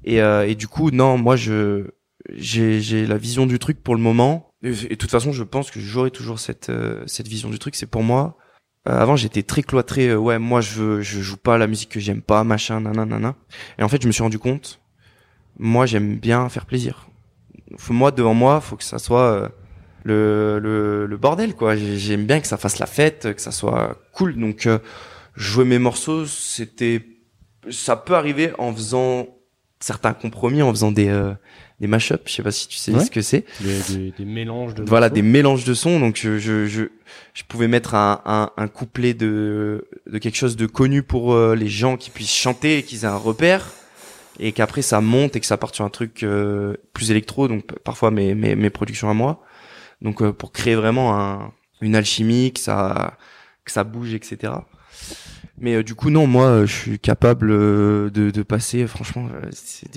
[0.04, 1.88] et, euh, et du coup, non, moi, je
[2.36, 4.54] j'ai la vision du truc pour le moment.
[4.64, 7.76] Et, de toute façon, je pense que j'aurai toujours cette euh, cette vision du truc.
[7.76, 8.38] C'est pour moi.
[8.88, 10.16] Euh, avant, j'étais très cloîtré.
[10.16, 13.36] ouais, moi, je veux, je joue pas la musique que j'aime pas, machin, nanana.
[13.78, 14.82] Et en fait, je me suis rendu compte.
[15.60, 17.08] Moi, j'aime bien faire plaisir.
[17.78, 19.52] Faut, moi, devant moi, faut que ça soit
[20.04, 21.76] le, le, le bordel, quoi.
[21.76, 24.36] J'aime bien que ça fasse la fête, que ça soit cool.
[24.40, 24.68] Donc,
[25.36, 27.06] jouer mes morceaux, c'était,
[27.70, 29.28] ça peut arriver en faisant
[29.82, 31.34] certains compromis en faisant des euh,
[31.82, 32.22] des mashups.
[32.26, 33.44] Je sais pas si tu sais ce que c'est.
[33.60, 34.84] Des, des, mélanges de.
[34.84, 36.00] Voilà, des mélanges de sons.
[36.00, 36.84] Donc je je je,
[37.34, 41.56] je pouvais mettre un, un, un couplet de de quelque chose de connu pour euh,
[41.56, 43.72] les gens qui puissent chanter et qu'ils aient un repère
[44.39, 47.48] et qu'après ça monte et que ça parte sur un truc euh, plus électro.
[47.48, 49.44] Donc parfois mes mes mes productions à moi.
[50.02, 53.17] Donc euh, pour créer vraiment un une alchimie que ça
[53.65, 54.54] que ça bouge etc.
[55.62, 59.30] Mais euh, du coup, non, moi, euh, je suis capable euh, de, de passer, franchement,
[59.52, 59.95] c'est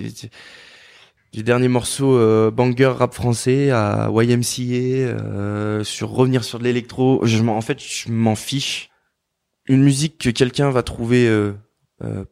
[1.33, 2.17] du dernier morceau
[2.53, 7.27] banger rap français à YMCA sur revenir sur de l'électro.
[7.27, 8.91] Je en fait, je m'en fiche.
[9.67, 11.29] Une musique que quelqu'un va trouver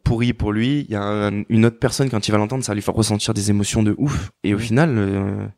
[0.05, 2.75] pourrie pour lui, il y a une autre personne quand il va l'entendre, ça va
[2.75, 4.31] lui faire ressentir des émotions de ouf.
[4.45, 5.51] Et au final,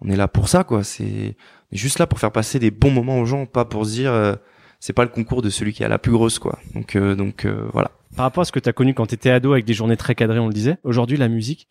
[0.00, 0.82] on est là pour ça, quoi.
[0.82, 1.36] C'est
[1.72, 4.38] juste là pour faire passer des bons moments aux gens, pas pour se dire
[4.80, 6.58] c'est pas le concours de celui qui a la plus grosse quoi.
[6.74, 7.90] Donc euh, donc euh, voilà.
[8.16, 9.96] Par rapport à ce que tu as connu quand tu étais ado avec des journées
[9.96, 11.68] très cadrées, on le disait, aujourd'hui la musique,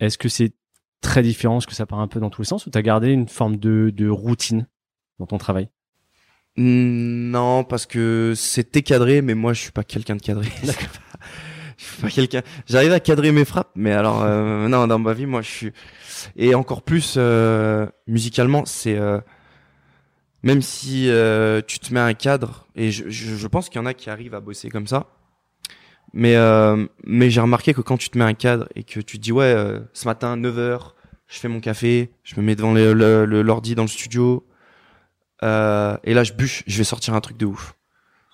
[0.00, 0.52] est-ce que c'est
[1.00, 2.82] très différent, est-ce que ça part un peu dans tous les sens ou tu as
[2.82, 4.66] gardé une forme de, de routine
[5.18, 5.68] dans ton travail?
[6.56, 10.48] Non, parce que c'était cadré mais moi je suis pas quelqu'un de cadré.
[11.78, 12.42] je suis pas quelqu'un.
[12.66, 15.72] J'arrive à cadrer mes frappes mais alors euh, non dans ma vie moi je suis
[16.36, 17.18] et encore plus
[18.06, 18.98] musicalement c'est
[20.42, 23.86] même si euh, tu te mets un cadre, et je, je, pense qu'il y en
[23.86, 25.06] a qui arrivent à bosser comme ça,
[26.12, 29.18] mais euh, mais j'ai remarqué que quand tu te mets un cadre et que tu
[29.18, 30.92] te dis ouais, euh, ce matin 9h,
[31.28, 34.46] je fais mon café, je me mets devant le, le, dans le studio,
[35.42, 37.74] euh, et là je bûche, je vais sortir un truc de ouf.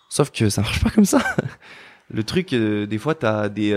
[0.08, 1.20] Sauf que ça marche pas comme ça.
[2.10, 3.72] le truc, euh, des fois, t'as des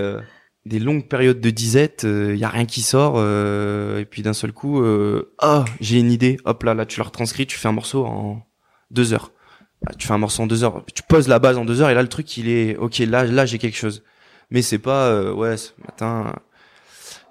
[0.66, 4.22] des longues périodes de disette, il euh, y a rien qui sort, euh, et puis
[4.22, 7.58] d'un seul coup, euh, ah, j'ai une idée, hop là, là, tu la retranscris, tu
[7.58, 8.46] fais un morceau en
[8.92, 9.32] deux heures.
[9.98, 11.96] tu fais un morceau en deux heures, tu poses la base en deux heures, et
[11.96, 14.04] là, le truc, il est, ok, là, là, j'ai quelque chose.
[14.52, 16.34] Mais c'est pas, ouais, ce matin,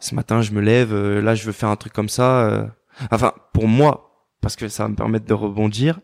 [0.01, 2.71] ce matin, je me lève, là, je veux faire un truc comme ça.
[3.11, 6.01] enfin, pour moi, parce que ça va me permettre de rebondir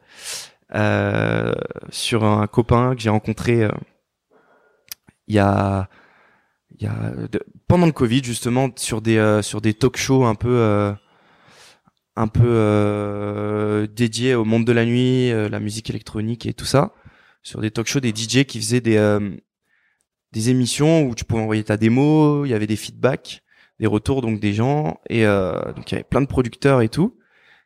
[1.91, 3.69] sur un copain que j'ai rencontré
[5.29, 5.89] il y a
[6.79, 7.13] il y a
[7.69, 10.93] pendant le Covid justement sur des euh, sur des talk shows un peu euh,
[12.17, 16.95] un peu euh, dédiés au monde de la nuit, la musique électronique et tout ça,
[17.43, 18.99] sur des talk shows des DJ qui faisaient des
[20.33, 23.43] des émissions où tu pouvais envoyer ta démo, il y avait des feedbacks,
[23.81, 27.19] des retours donc des gens et donc il y avait plein de producteurs et tout.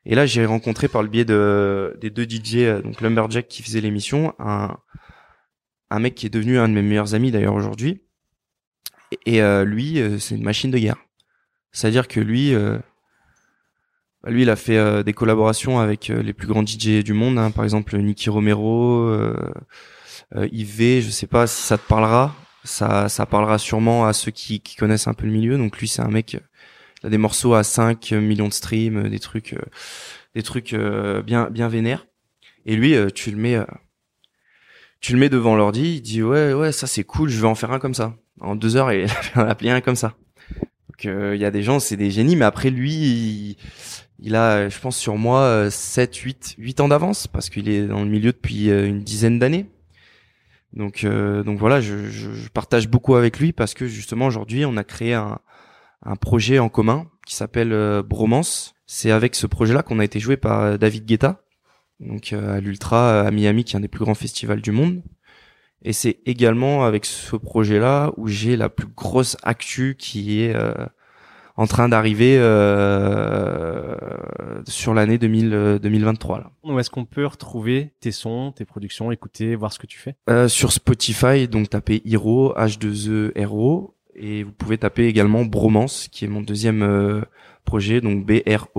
[0.07, 3.81] Et là, j'ai rencontré par le biais de des deux DJ donc Lumberjack qui faisait
[3.81, 4.77] l'émission un
[5.91, 8.03] un mec qui est devenu un de mes meilleurs amis d'ailleurs aujourd'hui
[9.27, 10.97] et euh, lui, euh, c'est une machine de guerre.
[11.73, 12.79] C'est-à-dire que lui, euh,
[14.23, 17.51] Bah, lui, il a fait des collaborations avec les plus grands DJ du monde, hein,
[17.51, 19.11] par exemple Nicky Romero,
[20.53, 22.35] Yves, je sais pas si ça te parlera.
[22.65, 25.57] Ça, ça parlera sûrement à ceux qui, qui connaissent un peu le milieu.
[25.57, 29.19] Donc lui, c'est un mec, il a des morceaux à 5 millions de streams, des
[29.19, 29.57] trucs,
[30.35, 32.07] des trucs bien, bien vénères.
[32.67, 33.59] Et lui, tu le mets
[35.01, 37.55] tu le mets devant l'ordi, il dit ouais ouais ça c'est cool, je vais en
[37.55, 38.20] faire un comme ça.
[38.41, 40.15] En deux heures, il a appelé un comme ça.
[40.89, 43.57] Donc euh, il y a des gens, c'est des génies, mais après lui,
[44.19, 48.03] il, a, je pense sur moi, 7, 8, 8 ans d'avance parce qu'il est dans
[48.03, 49.67] le milieu depuis euh, une dizaine d'années.
[50.73, 54.77] Donc euh, donc voilà, je, je, partage beaucoup avec lui parce que justement aujourd'hui on
[54.77, 55.41] a créé un,
[56.03, 58.75] un projet en commun qui s'appelle Bromance.
[58.87, 61.43] C'est avec ce projet-là qu'on a été joué par David Guetta
[62.01, 65.03] donc euh, à l'Ultra à Miami, qui est un des plus grands festivals du monde.
[65.83, 70.75] Et c'est également avec ce projet-là où j'ai la plus grosse actu qui est euh,
[71.57, 73.97] en train d'arriver euh,
[74.67, 76.39] sur l'année 2023.
[76.39, 76.51] Là.
[76.65, 80.17] Où est-ce qu'on peut retrouver tes sons, tes productions, écouter, voir ce que tu fais?
[80.29, 86.27] Euh, Sur Spotify, donc tapez Hero, H2E Hero, et vous pouvez taper également Bromance, qui
[86.27, 87.25] est mon deuxième
[87.65, 88.75] projet, donc B-R-O-M-A-N-C-E.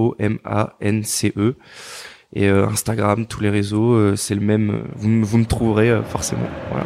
[2.34, 4.84] Et euh, Instagram, tous les réseaux, euh, c'est le même.
[4.96, 6.48] Vous, vous me trouverez euh, forcément.
[6.70, 6.86] Voilà.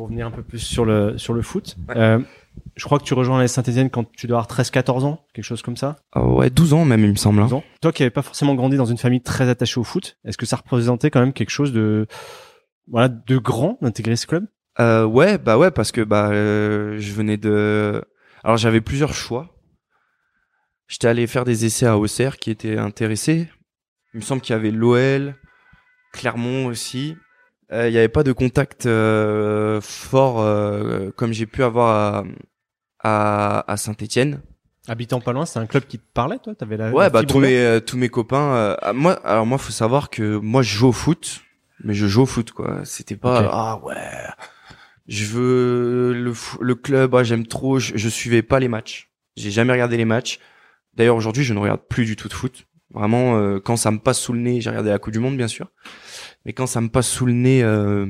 [0.00, 1.76] Pour venir un peu plus sur le sur le foot.
[1.90, 2.20] Euh,
[2.74, 5.60] je crois que tu rejoins la Saint-Etienne quand tu dois avoir 13-14 ans, quelque chose
[5.60, 5.96] comme ça.
[6.12, 7.42] Ah ouais, 12 ans même, il me semble.
[7.42, 7.62] Hein.
[7.82, 10.46] Toi qui n'avais pas forcément grandi dans une famille très attachée au foot, est-ce que
[10.46, 12.06] ça représentait quand même quelque chose de
[12.88, 14.46] voilà de grand d'intégrer ce club?
[14.78, 18.02] Euh, Ouais, bah ouais, parce que bah euh, je venais de.
[18.42, 19.54] Alors j'avais plusieurs choix.
[20.88, 23.50] J'étais allé faire des essais à Auxerre qui étaient intéressés.
[24.14, 25.34] Il me semble qu'il y avait l'OL,
[26.14, 27.18] Clermont aussi
[27.70, 32.24] il euh, n'y avait pas de contact euh, fort euh, comme j'ai pu avoir à,
[32.98, 34.40] à, à Saint-Étienne.
[34.88, 36.54] Habitant pas loin, c'est un club qui te parlait, toi?
[36.54, 38.76] T'avais la Ouais, bah tous mes tous mes copains.
[38.92, 41.42] moi, alors moi, faut savoir que moi, je joue au foot,
[41.84, 42.80] mais je joue au foot, quoi.
[42.84, 43.94] C'était pas ah ouais,
[45.06, 47.78] je veux le le club, ah, j'aime trop.
[47.78, 49.10] Je, je suivais pas les matchs.
[49.36, 50.40] J'ai jamais regardé les matchs.
[50.94, 52.66] D'ailleurs, aujourd'hui, je ne regarde plus du tout de foot.
[52.92, 55.48] Vraiment, quand ça me passe sous le nez, j'ai regardé la Coupe du Monde, bien
[55.48, 55.70] sûr
[56.44, 58.06] mais quand ça me passe sous le nez, euh,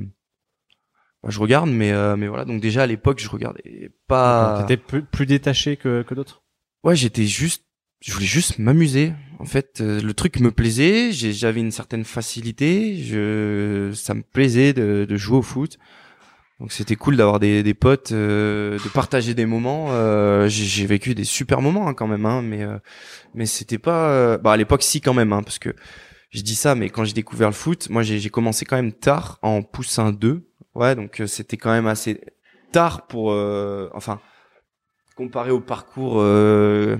[1.23, 1.71] bah, je regarde.
[1.71, 4.65] Mais euh, mais voilà, donc déjà à l'époque, je regardais pas.
[4.67, 6.43] T'étais plus, plus détaché que que d'autres?
[6.85, 7.65] Ouais, j'étais juste,
[8.01, 9.13] je voulais juste m'amuser.
[9.39, 11.13] En fait, euh, le truc me plaisait.
[11.13, 12.97] J'avais une certaine facilité.
[12.97, 15.79] Je, ça me plaisait de, de jouer au foot.
[16.61, 19.89] Donc c'était cool d'avoir des, des potes, euh, de partager des moments.
[19.91, 22.79] Euh, j'ai vécu des super moments hein, quand même, hein, mais euh,
[23.35, 24.37] mais c'était pas.
[24.39, 25.75] bah à l'époque si quand même, hein, parce que
[26.31, 29.39] je dis ça, mais quand j'ai découvert le foot, moi j'ai commencé quand même tard
[29.43, 30.47] en poussin 2.
[30.75, 32.21] Ouais, donc euh, c'était quand même assez
[32.73, 34.21] tard pour, euh, enfin,
[35.17, 36.97] comparé au parcours euh,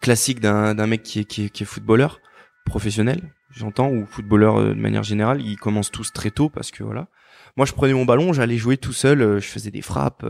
[0.00, 2.20] classique d'un mec qui est, qui, est, qui est footballeur
[2.66, 7.08] professionnel, j'entends, ou footballeur de manière générale, ils commencent tous très tôt parce que voilà.
[7.56, 10.24] Moi, je prenais mon ballon, j'allais jouer tout seul, je faisais des frappes.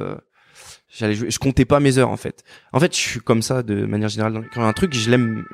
[0.88, 2.44] J'allais jouer, je comptais pas mes heures en fait.
[2.72, 4.46] En fait, je suis comme ça de manière générale.
[4.52, 5.44] Quand un truc, je l'aime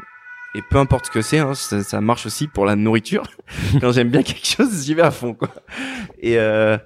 [0.54, 3.24] et peu importe ce que c'est, hein, ça, ça, marche aussi pour la nourriture.
[3.80, 5.50] Quand j'aime bien quelque chose, j'y vais à fond, quoi.
[6.20, 6.78] Et euh,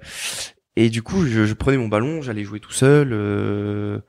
[0.75, 3.09] et du coup, je, je prenais mon ballon, j'allais jouer tout seul.
[3.13, 3.99] Euh,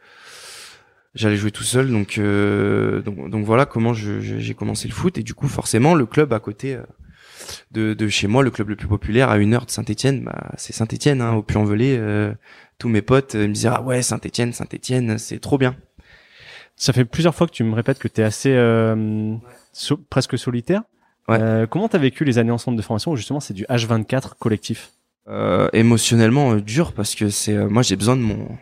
[1.14, 5.18] j'allais jouer tout seul, donc, euh, donc donc voilà comment j'ai commencé le foot.
[5.18, 6.82] Et du coup, forcément, le club à côté euh,
[7.70, 10.50] de, de chez moi, le club le plus populaire à une heure de Saint-Étienne, bah,
[10.56, 11.96] c'est Saint-Étienne, hein, au Puy-en-Velay.
[11.98, 12.32] Euh,
[12.78, 15.76] tous mes potes me disaient ah ouais Saint-Étienne, Saint-Étienne, c'est trop bien.
[16.76, 19.36] Ça fait plusieurs fois que tu me répètes que tu es assez euh,
[20.10, 20.82] presque solitaire.
[21.28, 21.38] Ouais.
[21.40, 24.34] Euh, comment t'as vécu les années en centre de formation où justement c'est du H24
[24.38, 24.90] collectif?
[25.28, 28.58] Euh, Émotionnellement euh, dur parce que c'est euh, moi j'ai besoin de mon.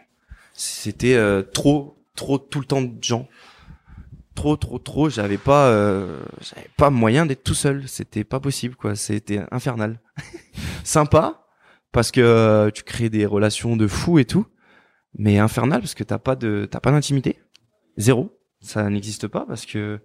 [0.54, 1.18] C'était
[1.54, 3.26] trop trop tout le temps de gens.
[4.34, 5.08] Trop trop trop.
[5.10, 5.70] J'avais pas
[6.40, 7.86] j'avais pas moyen d'être tout seul.
[7.86, 8.96] C'était pas possible quoi.
[8.96, 10.00] C'était infernal.
[10.84, 11.42] Sympa
[11.92, 14.46] parce que tu crées des relations de fou et tout,
[15.16, 17.38] mais infernal parce que t'as pas de t'as pas d'intimité
[17.98, 18.38] Zéro.
[18.60, 20.00] Ça n'existe pas parce que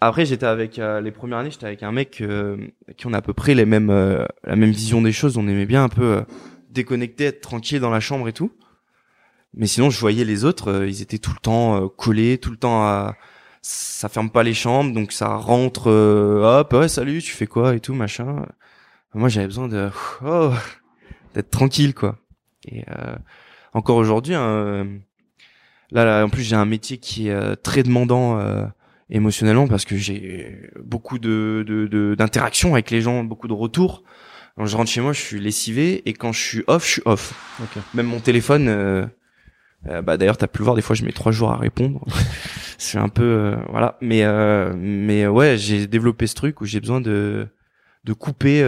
[0.00, 2.58] après j'étais avec euh, les premières années j'étais avec un mec euh,
[2.96, 5.48] qui on a à peu près les mêmes euh, la même vision des choses on
[5.48, 6.24] aimait bien un peu
[6.68, 8.52] déconnecter être tranquille dans la chambre et tout
[9.56, 12.82] mais sinon je voyais les autres ils étaient tout le temps collés tout le temps
[12.82, 13.14] à
[13.62, 17.80] ça ferme pas les chambres donc ça rentre hop ouais salut tu fais quoi et
[17.80, 18.44] tout machin
[19.14, 19.90] moi j'avais besoin de
[20.24, 20.52] oh,
[21.34, 22.18] d'être tranquille quoi.
[22.66, 23.16] Et euh,
[23.72, 24.86] encore aujourd'hui, hein,
[25.90, 28.40] là, là, en plus j'ai un métier qui est très demandant
[29.10, 34.02] émotionnellement parce que j'ai beaucoup de d'interactions avec les gens, beaucoup de retours.
[34.56, 37.02] Quand je rentre chez moi, je suis lessivé et quand je suis off, je suis
[37.04, 37.34] off.
[37.92, 39.10] Même mon téléphone,
[39.86, 41.56] euh, euh, bah d'ailleurs t'as pu le voir, des fois je mets trois jours à
[41.56, 42.04] répondre.
[42.78, 46.80] c'est un peu euh, voilà, mais euh, mais ouais, j'ai développé ce truc où j'ai
[46.80, 47.48] besoin de
[48.04, 48.60] de couper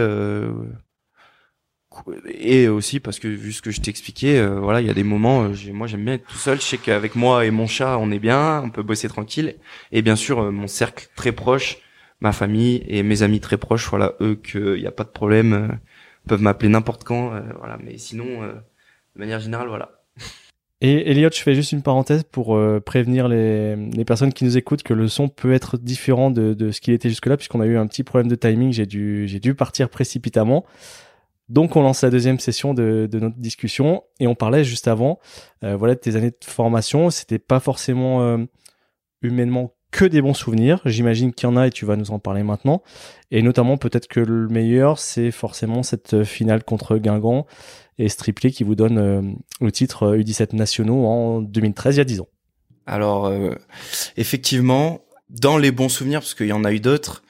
[2.27, 5.49] et aussi parce que vu ce que je t'expliquais, voilà, il y a des moments,
[5.73, 6.57] moi j'aime bien être tout seul.
[6.57, 9.55] Je sais qu'avec moi et mon chat, on est bien, on peut bosser tranquille.
[9.91, 11.77] Et bien sûr, mon cercle très proche
[12.21, 15.53] ma famille et mes amis très proches, voilà, eux qu'il n'y a pas de problème,
[15.53, 15.67] euh,
[16.27, 17.77] peuvent m'appeler n'importe quand, euh, voilà.
[17.83, 18.53] Mais sinon, euh,
[19.15, 19.91] de manière générale, voilà.
[20.79, 24.83] Et Elliot, je fais juste une parenthèse pour prévenir les, les, personnes qui nous écoutent
[24.83, 27.77] que le son peut être différent de, de ce qu'il était jusque-là, puisqu'on a eu
[27.77, 28.71] un petit problème de timing.
[28.71, 30.65] J'ai dû, j'ai dû partir précipitamment.
[31.49, 35.17] Donc on lance la deuxième session de, de notre discussion et on parlait juste avant,
[35.61, 37.09] voilà, de tes années de formation.
[37.09, 38.45] C'était pas forcément
[39.23, 40.81] humainement que des bons souvenirs.
[40.85, 42.83] J'imagine qu'il y en a et tu vas nous en parler maintenant.
[43.31, 47.45] Et notamment, peut-être que le meilleur, c'est forcément cette finale contre Guingamp
[47.97, 49.21] et Stripley qui vous donne euh,
[49.61, 52.27] le titre U17 nationaux en 2013, il y a 10 ans.
[52.85, 53.55] Alors, euh,
[54.15, 57.23] effectivement, dans les bons souvenirs, parce qu'il y en a eu d'autres,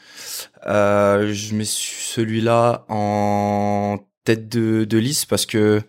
[0.68, 5.82] euh, je mets celui-là en tête de, de liste parce que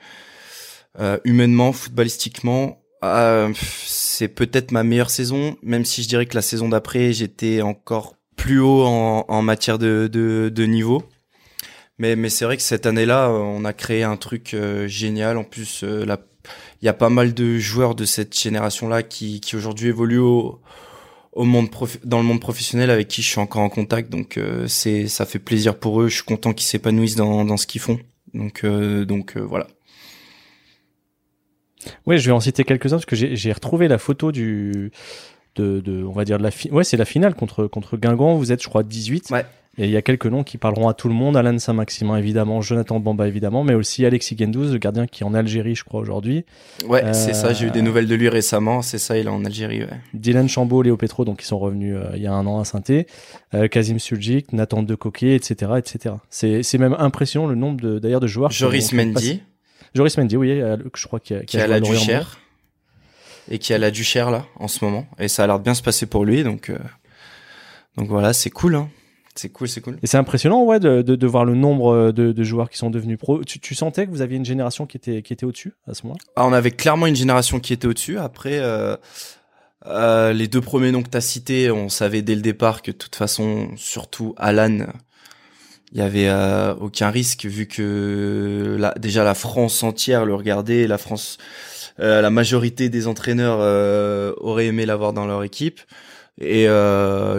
[1.24, 3.52] humainement, footballistiquement, euh,
[3.84, 8.16] c'est peut-être ma meilleure saison, même si je dirais que la saison d'après, j'étais encore
[8.37, 11.02] plus haut en, en matière de, de, de, niveau.
[11.98, 15.37] Mais, mais c'est vrai que cette année-là, on a créé un truc euh, génial.
[15.37, 16.06] En plus, euh,
[16.80, 20.61] il y a pas mal de joueurs de cette génération-là qui, qui aujourd'hui évoluent au,
[21.32, 21.68] au monde
[22.04, 24.11] dans le monde professionnel avec qui je suis encore en contact.
[24.11, 26.08] Donc c'est ça fait plaisir pour eux.
[26.08, 27.98] Je suis content qu'ils s'épanouissent dans, dans ce qu'ils font.
[28.32, 29.66] Donc donc voilà.
[32.07, 34.91] Oui, je vais en citer quelques-uns parce que j'ai retrouvé la photo du
[35.59, 38.53] de, de, on va dire de la ouais c'est la finale contre contre Guingamp vous
[38.53, 39.45] êtes je crois 18 ouais.
[39.77, 42.61] et il y a quelques noms qui parleront à tout le monde Alan Saint-Maximin évidemment
[42.61, 46.01] Jonathan Bamba évidemment mais aussi Alexis Gendouzi le gardien qui est en Algérie je crois
[46.01, 46.45] aujourd'hui.
[46.87, 49.31] Ouais c'est ça j'ai eu des euh, nouvelles de lui récemment c'est ça il est
[49.31, 50.01] en Algérie ouais.
[50.14, 52.64] Dylan Chambaud Léo Petro donc ils sont revenus euh, il y a un an à
[52.64, 52.83] saint
[53.55, 57.99] euh, Kazim Suljic Nathan De Coquet etc etc c'est c'est même impressionnant le nombre de
[57.99, 59.43] d'ailleurs de joueurs Joris Mendy
[59.94, 62.38] Joris Mendy, oui, euh, je crois qu'il a, a, la Duchère.
[63.51, 65.07] Et qui a la Duchère là en ce moment.
[65.18, 66.79] Et ça a l'air de bien se passer pour lui donc euh,
[67.96, 68.90] donc voilà c'est cool hein.
[69.35, 69.98] c'est cool c'est cool.
[70.03, 72.90] Et c'est impressionnant ouais de, de, de, voir le nombre de, de, joueurs qui sont
[72.90, 73.42] devenus pros.
[73.44, 76.07] Tu, tu, sentais que vous aviez une génération qui était qui était au-dessus à ce
[76.07, 78.18] moment ah, on avait clairement une génération qui était au-dessus.
[78.18, 78.96] Après euh,
[79.87, 82.90] euh, les deux premiers noms que tu as cités on savait dès le départ que
[82.90, 84.87] de toute façon surtout Alan
[85.92, 90.87] il y avait euh, aucun risque vu que la, déjà la France entière le regardait,
[90.87, 91.38] la France,
[92.01, 95.81] euh, la majorité des entraîneurs euh, auraient aimé l'avoir dans leur équipe.
[96.40, 96.66] Et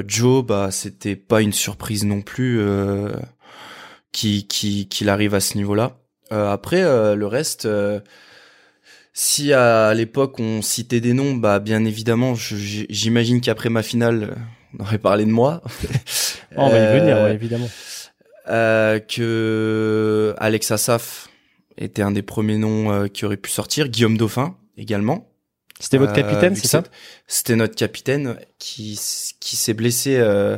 [0.07, 2.62] Joe, bah c'était pas une surprise non plus
[4.12, 5.95] qui qui qu'il arrive à ce niveau-là.
[6.31, 6.81] après
[7.15, 7.65] le reste.
[9.13, 14.35] Si à l'époque on citait des noms, bah bien évidemment, j'imagine qu'après ma finale,
[14.77, 15.62] on aurait parlé de moi.
[16.57, 17.69] on va y venir, ouais, évidemment
[18.49, 21.29] euh, que Alex Assaf
[21.77, 25.29] était un des premiers noms euh, qui aurait pu sortir, Guillaume Dauphin également.
[25.79, 26.83] C'était votre capitaine, euh, c'est ça
[27.27, 28.99] C'était notre capitaine qui
[29.39, 30.57] qui s'est blessé euh,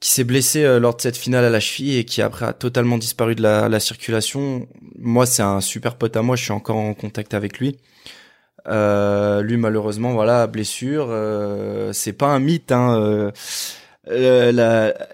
[0.00, 2.98] qui s'est blessé lors de cette finale à la cheville et qui après a totalement
[2.98, 4.68] disparu de la, la circulation.
[4.96, 7.78] Moi, c'est un super pote à moi, je suis encore en contact avec lui.
[8.68, 13.30] Euh, lui malheureusement voilà blessure euh, c'est pas un mythe hein, euh,
[14.10, 14.56] il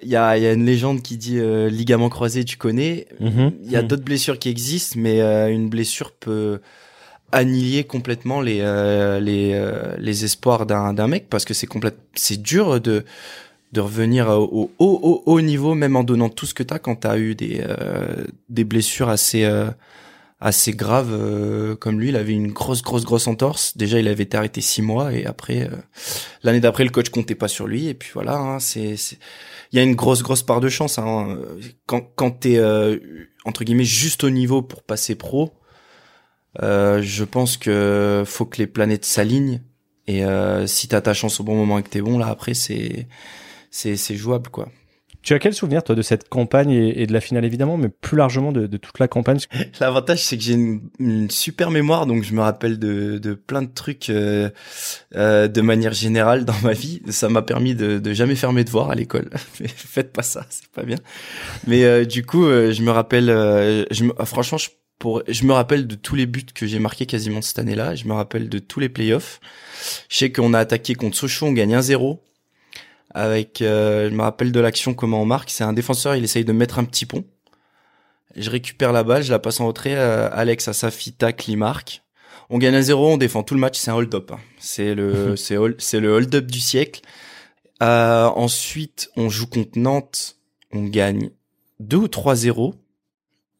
[0.08, 3.06] y a, y a, une légende qui dit euh, ligament croisé, tu connais.
[3.20, 3.52] Mhm.
[3.64, 3.88] Il y a mhm.
[3.88, 6.60] d'autres blessures qui existent, mais euh, une blessure peut
[7.32, 8.60] annihiler complètement les
[9.20, 9.60] les
[9.98, 13.04] les espoirs d'un d'un mec parce que c'est complète c'est dur de
[13.72, 17.34] de revenir au haut, niveau même en donnant tout ce que t'as quand t'as eu
[17.34, 17.60] des
[18.50, 19.50] des blessures assez
[20.44, 22.10] assez grave euh, comme lui.
[22.10, 23.76] Il avait une grosse, grosse, grosse entorse.
[23.78, 25.76] Déjà, il avait été arrêté six mois et après, euh,
[26.42, 27.88] l'année d'après, le coach comptait pas sur lui.
[27.88, 28.94] Et puis voilà, hein, c'est,
[29.72, 30.98] il y a une grosse, grosse part de chance.
[30.98, 31.38] Hein.
[31.86, 32.98] Quand, quand t'es euh,
[33.46, 35.54] entre guillemets juste au niveau pour passer pro,
[36.60, 39.62] je pense que faut que les planètes s'alignent.
[40.06, 40.22] Et
[40.66, 43.08] si t'as ta chance au bon moment et que t'es bon, là après, c'est,
[43.70, 44.68] c'est, c'est jouable quoi.
[45.24, 48.18] Tu as quel souvenir, toi, de cette campagne et, de la finale, évidemment, mais plus
[48.18, 49.38] largement de, toute la campagne?
[49.80, 54.10] L'avantage, c'est que j'ai une, super mémoire, donc je me rappelle de, plein de trucs
[54.10, 54.50] euh,
[55.16, 57.00] euh, de manière générale dans ma vie.
[57.08, 59.30] Ça m'a permis de, de jamais faire mes devoirs à l'école.
[59.64, 60.98] Faites pas ça, c'est pas bien.
[61.66, 63.28] Mais euh, du coup, je me rappelle,
[63.90, 64.68] je me, franchement, je,
[65.28, 67.94] je me rappelle de tous les buts que j'ai marqués quasiment cette année-là.
[67.94, 69.40] Je me rappelle de tous les playoffs.
[70.10, 72.18] Je sais qu'on a attaqué contre Sochaux, on gagne 1-0
[73.14, 76.44] avec, euh, je me rappelle de l'action comment on marque, c'est un défenseur, il essaye
[76.44, 77.24] de mettre un petit pont.
[78.36, 82.02] Je récupère la balle, je la passe en retrait, euh, Alex Asafi tacle, il marque.
[82.50, 84.32] On gagne à 0 on défend tout le match, c'est un hold-up.
[84.32, 84.40] Hein.
[84.58, 87.02] C'est le, c'est, c'est le hold-up du siècle.
[87.82, 90.36] Euh, ensuite, on joue contre Nantes,
[90.72, 91.30] on gagne
[91.80, 92.74] 2 ou 3-0.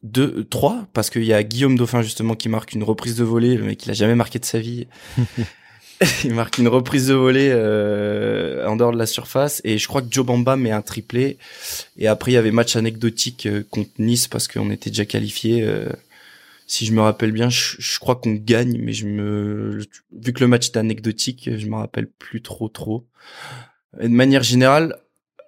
[0.03, 3.57] 2, 3, parce qu'il y a Guillaume Dauphin justement qui marque une reprise de volée,
[3.57, 4.87] le mec il a jamais marqué de sa vie.
[6.25, 9.61] il marque une reprise de volée euh, en dehors de la surface.
[9.65, 11.39] Et je crois que Joe Bamba met un triplé.
[11.97, 15.63] Et après il y avait match anecdotique euh, contre Nice parce qu'on était déjà qualifié
[15.63, 15.89] euh,
[16.67, 17.49] si je me rappelle bien.
[17.49, 19.81] Je, crois qu'on gagne mais je me
[20.13, 23.07] vu que le match était anecdotique je me rappelle plus trop trop.
[24.01, 24.97] De manière générale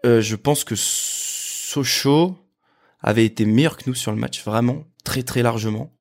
[0.04, 2.38] je pense que Sochaux
[3.00, 5.95] avait été meilleur que nous sur le match vraiment très très largement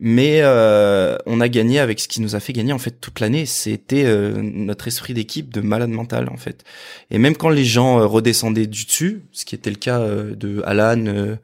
[0.00, 3.20] mais euh, on a gagné avec ce qui nous a fait gagner en fait toute
[3.20, 3.46] l'année.
[3.46, 6.64] C'était euh, notre esprit d'équipe de malade mental en fait.
[7.10, 10.62] Et même quand les gens euh, redescendaient du dessus, ce qui était le cas de
[10.64, 11.36] Alan,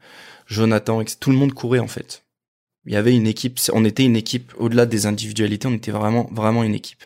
[0.47, 2.23] Jonathan, tout le monde courait en fait.
[2.85, 6.29] Il y avait une équipe, on était une équipe au-delà des individualités, on était vraiment
[6.31, 7.03] vraiment une équipe.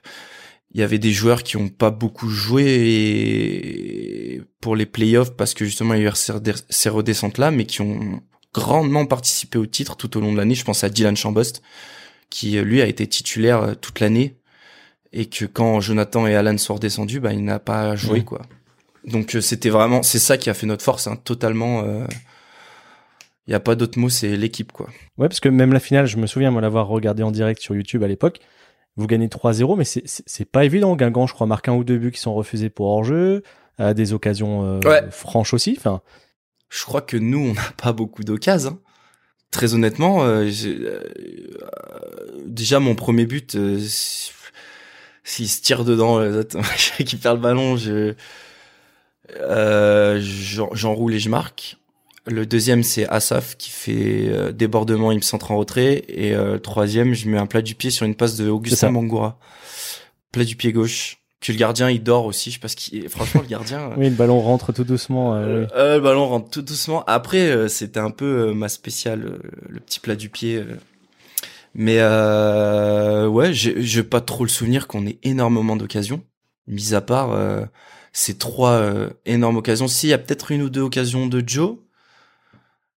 [0.74, 5.66] Il y avait des joueurs qui ont pas beaucoup joué pour les playoffs parce que
[5.66, 8.22] justement il y a eu ces redescentes là, mais qui ont
[8.53, 10.55] grandement participé au titre tout au long de l'année.
[10.55, 11.61] Je pense à Dylan Chambost,
[12.29, 14.35] qui euh, lui a été titulaire euh, toute l'année
[15.13, 18.41] et que quand Jonathan et Alan sont redescendus, bah il n'a pas joué quoi.
[19.05, 21.83] Donc euh, c'était vraiment, c'est ça qui a fait notre force, hein, totalement.
[23.47, 24.87] Il y a pas d'autre mot, c'est l'équipe quoi.
[25.17, 27.73] Ouais, parce que même la finale, je me souviens moi l'avoir regardé en direct sur
[27.73, 28.39] YouTube à l'époque.
[28.97, 30.95] Vous gagnez 3-0, mais c'est pas évident.
[30.95, 33.43] Guingamp, je crois, marque un ou deux buts qui sont refusés pour hors-jeu,
[33.77, 34.81] à des occasions
[35.11, 35.75] franches aussi.
[35.77, 36.01] Enfin,
[36.70, 38.72] je crois que nous, on n'a pas beaucoup d'occasions.
[38.72, 38.80] Hein.
[39.51, 41.01] Très honnêtement, euh, euh,
[42.45, 43.80] déjà mon premier but, euh,
[45.24, 48.13] s'il se tire dedans, je récupère le ballon, je
[50.74, 51.78] j'enroule et je marque.
[52.26, 56.03] Le deuxième, c'est Asaf qui fait débordement, il me centre en retrait.
[56.09, 59.39] Et le troisième, je mets un plat du pied sur une passe de Augustin Mangoura.
[60.34, 63.07] Plat du pied gauche que le gardien il dort aussi je sais pas ce qui
[63.07, 66.61] franchement le gardien oui le ballon rentre tout doucement euh, euh, le ballon rentre tout
[66.61, 67.03] doucement.
[67.05, 70.63] Après euh, c'était un peu ma spéciale le petit plat du pied
[71.75, 76.23] mais ouais j'ai pas trop le souvenir qu'on ait énormément d'occasions.
[76.65, 77.38] Mis à part
[78.11, 78.81] ces trois
[79.25, 79.88] énormes occasions.
[79.88, 81.77] Si il y a peut-être une ou deux occasions de Joe.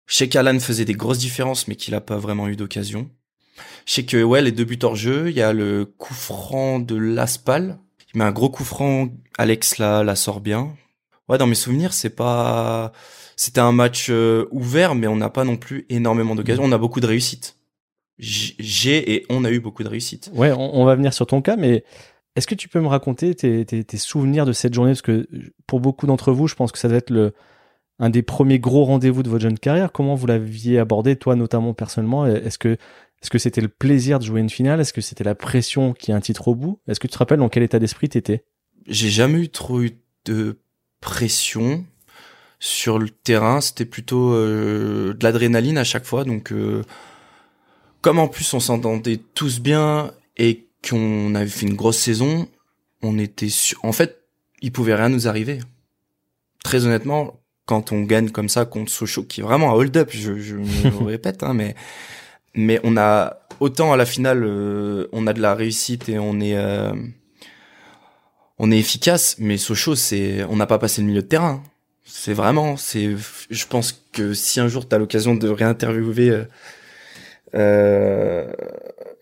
[0.06, 3.10] Je sais qu'Alan faisait des grosses différences mais qu'il a pas vraiment eu d'occasion.
[3.86, 6.80] Je sais que ouais les deux buts hors jeu il y a le coup franc
[6.80, 7.80] de Laspal
[8.18, 10.76] met un gros coup franc, Alex la, la sort bien.
[11.30, 12.92] Ouais, dans mes souvenirs, c'est pas,
[13.36, 16.64] c'était un match euh, ouvert, mais on n'a pas non plus énormément d'occasions.
[16.64, 17.58] On a beaucoup de réussite.
[18.18, 20.32] J'ai et on a eu beaucoup de réussite.
[20.34, 21.84] Ouais, on, va venir sur ton cas, mais
[22.36, 24.92] est-ce que tu peux me raconter tes, tes, tes, souvenirs de cette journée?
[24.92, 25.28] Parce que
[25.68, 27.34] pour beaucoup d'entre vous, je pense que ça doit être le,
[28.00, 29.92] un des premiers gros rendez-vous de votre jeune carrière.
[29.92, 32.26] Comment vous l'aviez abordé, toi notamment personnellement?
[32.26, 32.78] Est-ce que
[33.22, 34.80] est-ce que c'était le plaisir de jouer une finale?
[34.80, 36.80] Est-ce que c'était la pression qui a un titre au bout?
[36.88, 38.44] Est-ce que tu te rappelles dans quel état d'esprit t'étais?
[38.88, 40.60] J'ai jamais eu trop eu de
[41.02, 41.86] pression
[42.60, 43.60] sur le terrain.
[43.60, 46.26] C'était plutôt euh, de l'adrénaline à chaque fois.
[46.26, 46.84] Donc, euh,
[48.02, 52.48] comme en plus on s'entendait tous bien et qu'on avait fait une grosse saison,
[53.02, 53.80] on était sûr.
[53.84, 54.22] En fait,
[54.62, 55.60] il pouvait rien nous arriver.
[56.64, 60.38] Très honnêtement, quand on gagne comme ça contre Sochaux, qui est vraiment un hold-up, je,
[60.38, 61.76] je me répète, hein, mais
[62.58, 66.40] mais on a autant à la finale, euh, on a de la réussite et on
[66.42, 66.92] est euh,
[68.58, 71.64] on est efficace, mais Sochaux, c'est on n'a pas passé le milieu de terrain.
[72.04, 73.16] C'est vraiment, c'est,
[73.50, 76.46] je pense que si un jour tu as l'occasion de réinterviewer euh,
[77.54, 78.52] euh,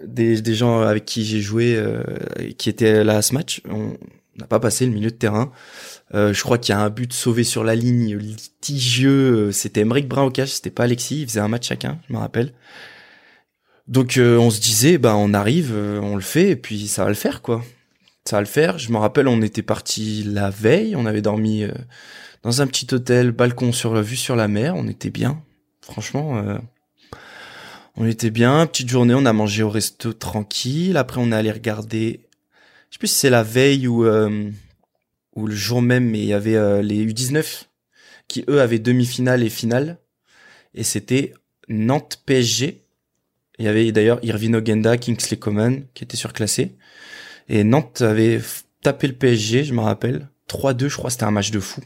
[0.06, 1.82] des, des gens avec qui j'ai joué,
[2.58, 3.98] qui étaient là à ce match, on
[4.38, 5.52] n'a pas passé le milieu de terrain.
[6.14, 9.52] je crois qu'il y a un but sauvé sur la ligne litigieux.
[9.52, 11.22] C'était Emmerich Brun au cash, c'était pas Alexis.
[11.22, 12.54] Ils faisaient un match chacun, je me rappelle.
[13.88, 17.04] Donc euh, on se disait, bah on arrive, euh, on le fait, et puis ça
[17.04, 17.64] va le faire, quoi.
[18.26, 18.80] Ça va le faire.
[18.80, 21.72] Je me rappelle, on était parti la veille, on avait dormi euh,
[22.42, 25.44] dans un petit hôtel, balcon sur la vue sur la mer, on était bien.
[25.82, 26.44] Franchement,
[27.96, 28.66] on était bien.
[28.66, 30.98] Petite journée, on a mangé au resto tranquille.
[30.98, 32.22] Après, on est allé regarder.
[32.90, 34.04] Je sais plus si c'est la veille ou
[35.36, 37.66] ou le jour même, mais il y avait les U19.
[38.28, 40.00] qui eux avaient demi-finale et finale.
[40.74, 41.36] Et c'était
[41.68, 42.85] Nantes PSG.
[43.60, 46.76] Il y avait d'ailleurs Irvin Ogenda, Kingsley Coman, qui était surclassé.
[47.48, 48.42] Et Nantes avait
[48.82, 50.30] tapé le PSG, je me rappelle.
[50.50, 51.82] 3-2, je crois, c'était un match de fou.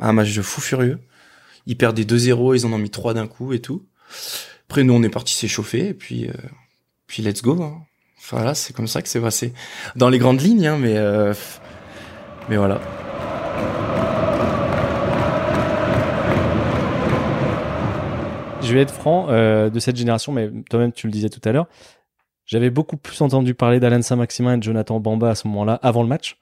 [0.00, 0.98] Un match de fou furieux.
[1.66, 3.86] Ils perdaient 2-0, ils en ont mis 3 d'un coup et tout.
[4.68, 6.32] Après, nous, on est parti s'échauffer, et puis, euh,
[7.06, 7.60] puis let's go.
[7.62, 7.82] Hein.
[8.30, 9.52] Voilà, c'est comme ça que c'est passé.
[9.96, 11.34] Dans les grandes lignes, hein, mais, euh,
[12.48, 12.80] mais voilà.
[18.64, 21.52] Je vais être franc euh, de cette génération, mais toi-même tu le disais tout à
[21.52, 21.68] l'heure.
[22.46, 26.02] J'avais beaucoup plus entendu parler d'Alain Saint-Maximin et de Jonathan Bamba à ce moment-là, avant
[26.02, 26.38] le match.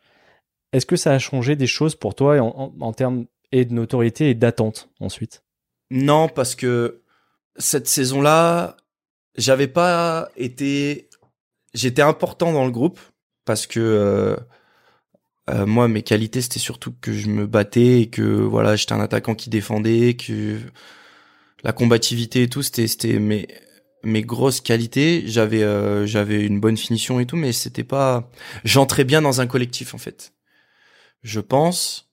[0.73, 4.31] Est-ce que ça a changé des choses pour toi en, en, termes et de notoriété
[4.31, 5.43] et d'attente ensuite?
[5.91, 7.03] Non, parce que
[7.57, 8.77] cette saison-là,
[9.37, 11.09] j'avais pas été,
[11.75, 12.99] j'étais important dans le groupe
[13.45, 14.37] parce que euh,
[15.51, 19.01] euh, moi mes qualités c'était surtout que je me battais et que voilà j'étais un
[19.01, 20.59] attaquant qui défendait, que
[21.65, 23.47] la combativité et tout c'était c'était mes
[24.05, 25.25] mes grosses qualités.
[25.27, 28.31] J'avais euh, j'avais une bonne finition et tout, mais c'était pas,
[28.65, 30.33] j'entrais bien dans un collectif en fait.
[31.23, 32.11] Je pense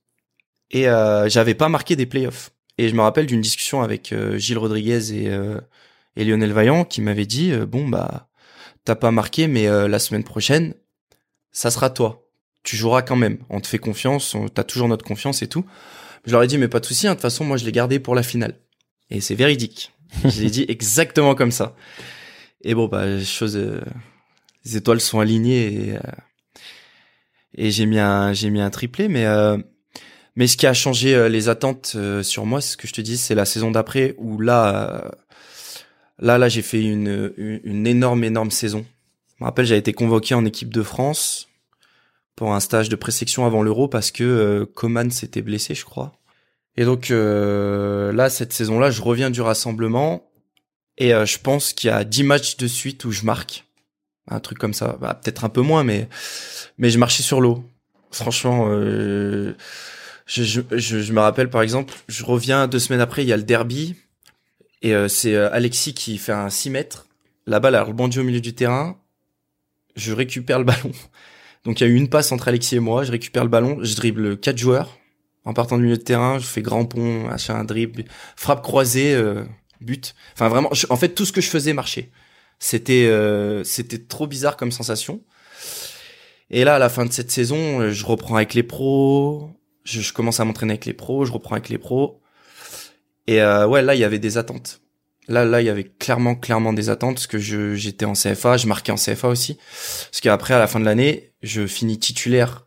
[0.71, 2.51] et euh, j'avais pas marqué des playoffs.
[2.77, 5.59] Et je me rappelle d'une discussion avec euh, Gilles Rodriguez et, euh,
[6.15, 8.29] et Lionel Vaillant qui m'avait dit euh, bon bah
[8.85, 10.73] t'as pas marqué mais la semaine prochaine
[11.51, 12.25] ça sera toi.
[12.63, 13.39] Tu joueras quand même.
[13.49, 15.65] On te fait confiance, t'as toujours notre confiance et tout.
[16.25, 17.07] Je leur ai dit mais pas de souci.
[17.07, 18.55] Hein, de toute façon moi je l'ai gardé pour la finale.
[19.09, 19.93] Et c'est véridique.
[20.25, 21.75] je l'ai dit exactement comme ça.
[22.61, 23.57] Et bon bah les choses,
[24.65, 25.99] les étoiles sont alignées et,
[27.55, 29.25] et j'ai mis un j'ai mis un triplé mais
[30.39, 32.93] mais ce qui a changé euh, les attentes euh, sur moi, c'est ce que je
[32.93, 35.09] te dis, c'est la saison d'après où là, euh,
[36.17, 38.85] là, là, j'ai fait une, une, énorme, énorme saison.
[39.27, 41.49] Je me rappelle, j'avais été convoqué en équipe de France
[42.37, 46.13] pour un stage de présection avant l'Euro parce que Coman s'était blessé, je crois.
[46.79, 50.31] Et donc là, cette saison-là, je reviens du rassemblement
[50.97, 53.65] et je pense qu'il y a 10 matchs de suite où je marque.
[54.29, 54.97] Un truc comme ça.
[55.01, 56.07] Bah, peut-être un peu moins, mais,
[56.77, 57.63] mais je marchais sur l'eau.
[58.11, 59.55] Franchement, euh,
[60.25, 63.95] je, me rappelle par exemple, je reviens deux semaines après, il y a le derby
[64.81, 67.07] et euh, c'est euh, Alexis qui fait un 6 mètres.
[67.45, 68.97] La balle a rebondi au milieu du terrain.
[69.95, 70.91] Je récupère le ballon.
[71.65, 73.03] Donc il y a eu une passe entre Alexis et moi.
[73.03, 74.98] Je récupère le ballon, je dribble quatre joueurs
[75.45, 76.39] en partant du milieu de terrain.
[76.39, 79.43] Je fais grand pont, machin, dribble, frappe croisée, euh,
[79.81, 80.15] but.
[80.33, 82.11] Enfin vraiment, en fait tout ce que je faisais marchait.
[82.59, 83.09] C'était
[83.63, 85.21] c'était trop bizarre comme sensation.
[86.49, 89.51] Et là, à la fin de cette saison, je reprends avec les pros
[89.97, 92.21] je, commence à m'entraîner avec les pros, je reprends avec les pros.
[93.27, 94.81] Et euh, ouais, là, il y avait des attentes.
[95.27, 98.57] Là, là, il y avait clairement, clairement des attentes parce que je, j'étais en CFA,
[98.57, 99.55] je marquais en CFA aussi.
[99.55, 102.65] Parce qu'après, à la fin de l'année, je finis titulaire.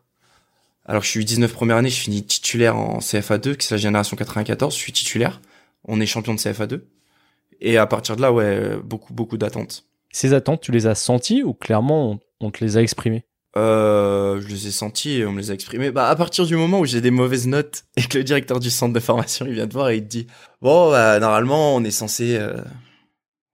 [0.85, 3.79] Alors je suis 19 première année, je finis titulaire en CFA 2, qui c'est la
[3.79, 5.41] génération 94, je suis titulaire.
[5.85, 6.85] On est champion de CFA 2.
[7.61, 9.85] Et à partir de là, ouais, beaucoup, beaucoup d'attentes.
[10.11, 13.25] Ces attentes, tu les as senties ou clairement on te les a exprimées?
[13.55, 15.91] Euh, je les ai sentis et on me les a exprimés.
[15.91, 18.71] Bah, à partir du moment où j'ai des mauvaises notes et que le directeur du
[18.71, 20.27] centre de formation il vient te voir et il te dit
[20.61, 22.57] bon bah, normalement on est censé euh,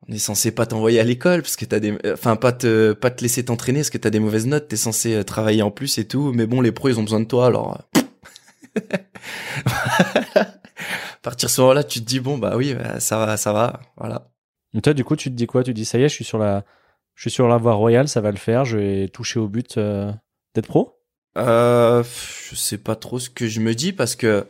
[0.09, 3.11] on est censé pas t'envoyer à l'école parce que t'as des enfin pas te pas
[3.11, 4.67] te laisser t'entraîner parce que t'as des mauvaises notes.
[4.67, 6.31] T'es censé euh, travailler en plus et tout.
[6.33, 7.85] Mais bon les pros ils ont besoin de toi alors à
[11.21, 13.79] partir de ce moment-là tu te dis bon bah oui bah, ça va ça va
[13.97, 14.31] voilà.
[14.73, 15.63] Et toi du coup tu te dis quoi?
[15.63, 16.65] Tu te dis ça y est je suis sur la
[17.15, 19.77] je suis sur la voie royale, ça va le faire, je vais toucher au but
[19.77, 20.09] euh,
[20.55, 21.01] d'être pro?
[21.37, 22.01] Euh,
[22.49, 24.47] Je sais pas trop ce que je me dis parce que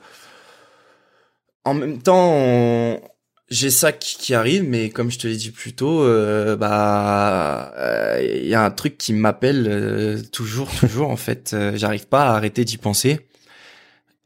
[1.66, 3.02] en même temps,
[3.50, 7.74] j'ai ça qui, arrive, mais comme je te l'ai dit plus tôt, euh, bah
[8.22, 11.56] il y a un truc qui m'appelle toujours, toujours en fait.
[11.76, 13.20] J'arrive pas à arrêter d'y penser.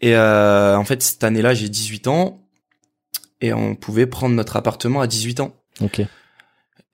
[0.01, 2.41] Et en fait, cette année-là, j'ai 18 ans
[3.41, 5.55] et on pouvait prendre notre appartement à 18 ans.
[5.81, 6.01] Ok.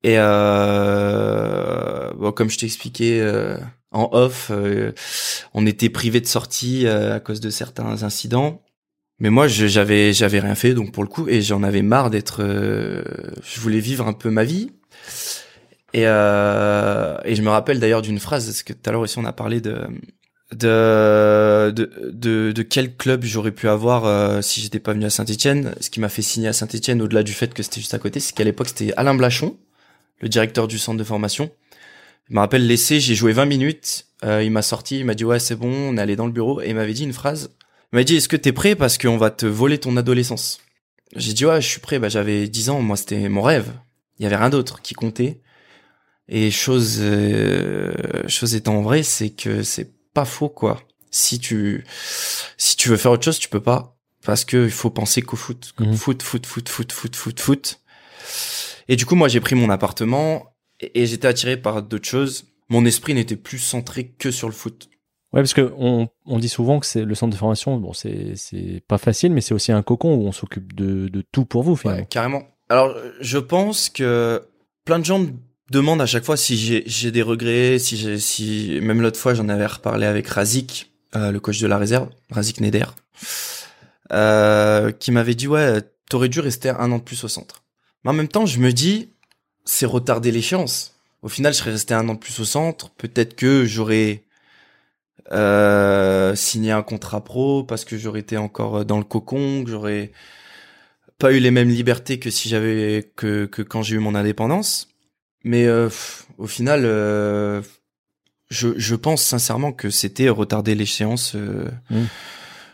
[0.03, 3.57] Et euh, bon, comme je t'ai expliqué euh,
[3.91, 4.93] en off, euh,
[5.53, 8.61] on était privé de sortie euh, à cause de certains incidents.
[9.19, 12.41] Mais moi, j'avais j'avais rien fait, donc pour le coup, et j'en avais marre d'être.
[12.41, 14.71] je voulais vivre un peu ma vie.
[15.93, 19.25] Et, et je me rappelle d'ailleurs d'une phrase, parce que tout à l'heure aussi on
[19.25, 19.87] a parlé de
[20.51, 25.75] de, de, de, quel club j'aurais pu avoir si j'étais pas venu à Saint-Etienne.
[25.79, 28.19] Ce qui m'a fait signer à Saint-Etienne, au-delà du fait que c'était juste à côté,
[28.19, 29.57] c'est qu'à l'époque c'était Alain Blachon,
[30.21, 31.51] le directeur du centre de formation.
[32.29, 35.25] Je me rappelle l'essai, j'ai joué 20 minutes, euh, il m'a sorti, il m'a dit
[35.25, 37.51] ouais c'est bon, on est allé dans le bureau et il m'avait dit une phrase.
[37.91, 40.59] Il m'a dit est-ce que t'es prêt parce qu'on va te voler ton adolescence?
[41.15, 43.73] J'ai dit ouais je suis prêt, bah j'avais 10 ans, moi c'était mon rêve.
[44.19, 45.41] Il y avait rien d'autre qui comptait.
[46.27, 47.91] Et chose euh,
[48.27, 50.83] chose étant vrai, c'est que c'est pas faux quoi.
[51.09, 51.83] Si tu
[52.57, 55.37] si tu veux faire autre chose, tu peux pas parce que il faut penser qu'au
[55.37, 55.95] foot, Mhm.
[55.95, 57.79] foot, foot, foot, foot, foot, foot, foot.
[58.87, 62.45] Et du coup, moi, j'ai pris mon appartement et, et j'étais attiré par d'autres choses.
[62.69, 64.89] Mon esprit n'était plus centré que sur le foot.
[65.31, 67.77] Ouais, parce que on, on dit souvent que c'est le centre de formation.
[67.77, 71.23] Bon, c'est c'est pas facile, mais c'est aussi un cocon où on s'occupe de, de
[71.31, 72.01] tout pour vous finalement.
[72.01, 72.43] Ouais, carrément.
[72.69, 74.41] Alors, je pense que
[74.85, 75.29] plein de gens me
[75.71, 79.49] demandent à chaque fois si j'ai des regrets, si j'ai si même l'autre fois j'en
[79.49, 82.85] avais reparlé avec Razik, euh, le coach de la réserve, Razik Neder,
[84.11, 87.63] euh, qui m'avait dit ouais, t'aurais dû rester un an de plus au centre.
[88.03, 89.09] Mais en même temps, je me dis
[89.65, 90.95] c'est retarder l'échéance.
[91.21, 92.89] Au final, je serais resté un an de plus au centre.
[92.91, 94.23] Peut-être que j'aurais
[95.31, 100.11] euh, signé un contrat pro parce que j'aurais été encore dans le cocon, que j'aurais
[101.17, 104.89] pas eu les mêmes libertés que si j'avais que que quand j'ai eu mon indépendance.
[105.43, 107.61] Mais euh, pff, au final, euh,
[108.49, 111.35] je je pense sincèrement que c'était retarder l'échéance.
[111.35, 112.03] euh, Mm.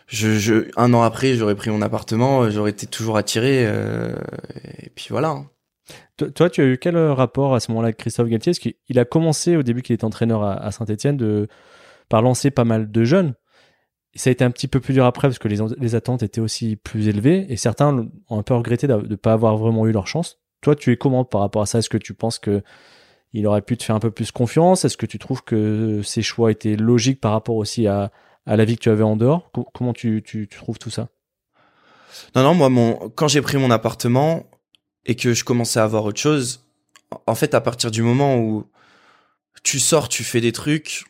[0.08, 3.64] Je, je un an après, j'aurais pris mon appartement, j'aurais été toujours attiré.
[3.66, 4.14] euh,
[4.78, 5.30] et puis voilà.
[5.30, 5.50] hein.
[6.34, 8.52] Toi, tu as eu quel euh, rapport à ce moment-là avec Christophe Galtier?
[8.52, 11.48] Parce qu'il a commencé au début qu'il était entraîneur à, à Saint-Etienne de
[12.08, 13.34] par lancer pas mal de jeunes.
[14.14, 16.76] Ça a été un petit peu plus dur après parce que les, attentes étaient aussi
[16.76, 20.06] plus élevées et certains ont un peu regretté de ne pas avoir vraiment eu leur
[20.06, 20.40] chance.
[20.62, 21.80] Toi, tu es comment par rapport à ça?
[21.80, 22.62] Est-ce que tu penses que
[23.34, 24.86] il aurait pu te faire un peu plus confiance?
[24.86, 28.10] Est-ce que tu trouves que ses choix étaient logiques par rapport aussi à,
[28.46, 29.50] à la vie que tu avais en dehors?
[29.52, 31.08] Co- Comment tu, tu, tu trouves tout ça?
[32.34, 34.44] Non, non, moi, mon, quand j'ai pris mon appartement
[35.04, 36.64] et que je commençais à voir autre chose,
[37.26, 38.64] en fait, à partir du moment où
[39.62, 41.04] tu sors, tu fais des trucs,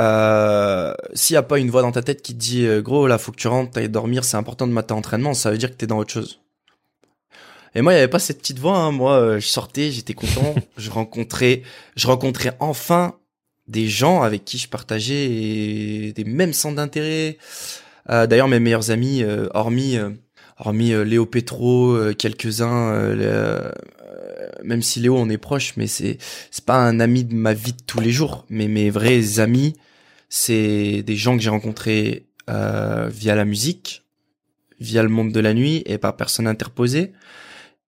[0.00, 3.06] euh, s'il n'y a pas une voix dans ta tête qui te dit, euh, gros,
[3.06, 5.70] là, faut que tu rentres, t'ailles dormir, c'est important de mater entraînement, ça veut dire
[5.70, 6.40] que t'es dans autre chose.
[7.74, 8.90] Et moi, il n'y avait pas cette petite voix, hein.
[8.90, 11.62] moi, euh, je sortais, j'étais content, je rencontrais,
[11.96, 13.16] je rencontrais enfin
[13.68, 17.38] des gens avec qui je partageais des mêmes centres d'intérêt.
[18.10, 19.24] Euh, D'ailleurs, mes meilleurs amis,
[19.54, 19.98] hormis
[20.58, 23.12] hormis Léo Petro, quelques-uns,
[24.62, 26.18] même si Léo on est proche, mais c'est
[26.52, 28.46] c'est pas un ami de ma vie de tous les jours.
[28.48, 29.74] Mais mes vrais amis,
[30.28, 34.04] c'est des gens que j'ai rencontrés euh, via la musique,
[34.80, 37.12] via le monde de la nuit et par personne interposée.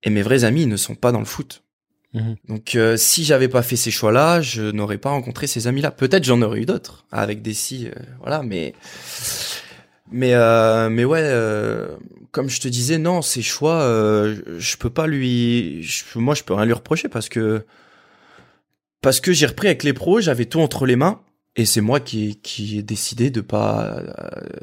[0.02, 1.62] Et mes vrais amis ils ne sont pas dans le foot.
[2.14, 2.36] Mhm.
[2.48, 5.90] Donc euh, si j'avais pas fait ces choix-là, je n'aurais pas rencontré ces amis-là.
[5.90, 8.72] Peut-être j'en aurais eu d'autres avec des si, euh, voilà, mais
[10.10, 11.96] mais euh, mais ouais, euh,
[12.30, 16.34] comme je te disais, non, ces choix, euh, je- je peux pas lui, je- moi
[16.34, 17.64] je peux rien lui reprocher parce que
[19.00, 21.20] parce que j'ai repris avec les pros, j'avais tout entre les mains
[21.56, 24.02] et c'est moi qui qui ai décidé de pas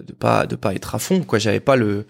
[0.06, 1.40] de pas de pas être à fond quoi.
[1.40, 2.06] J'avais pas le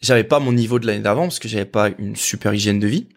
[0.00, 2.86] j'avais pas mon niveau de l'année d'avant parce que j'avais pas une super hygiène de
[2.86, 3.08] vie.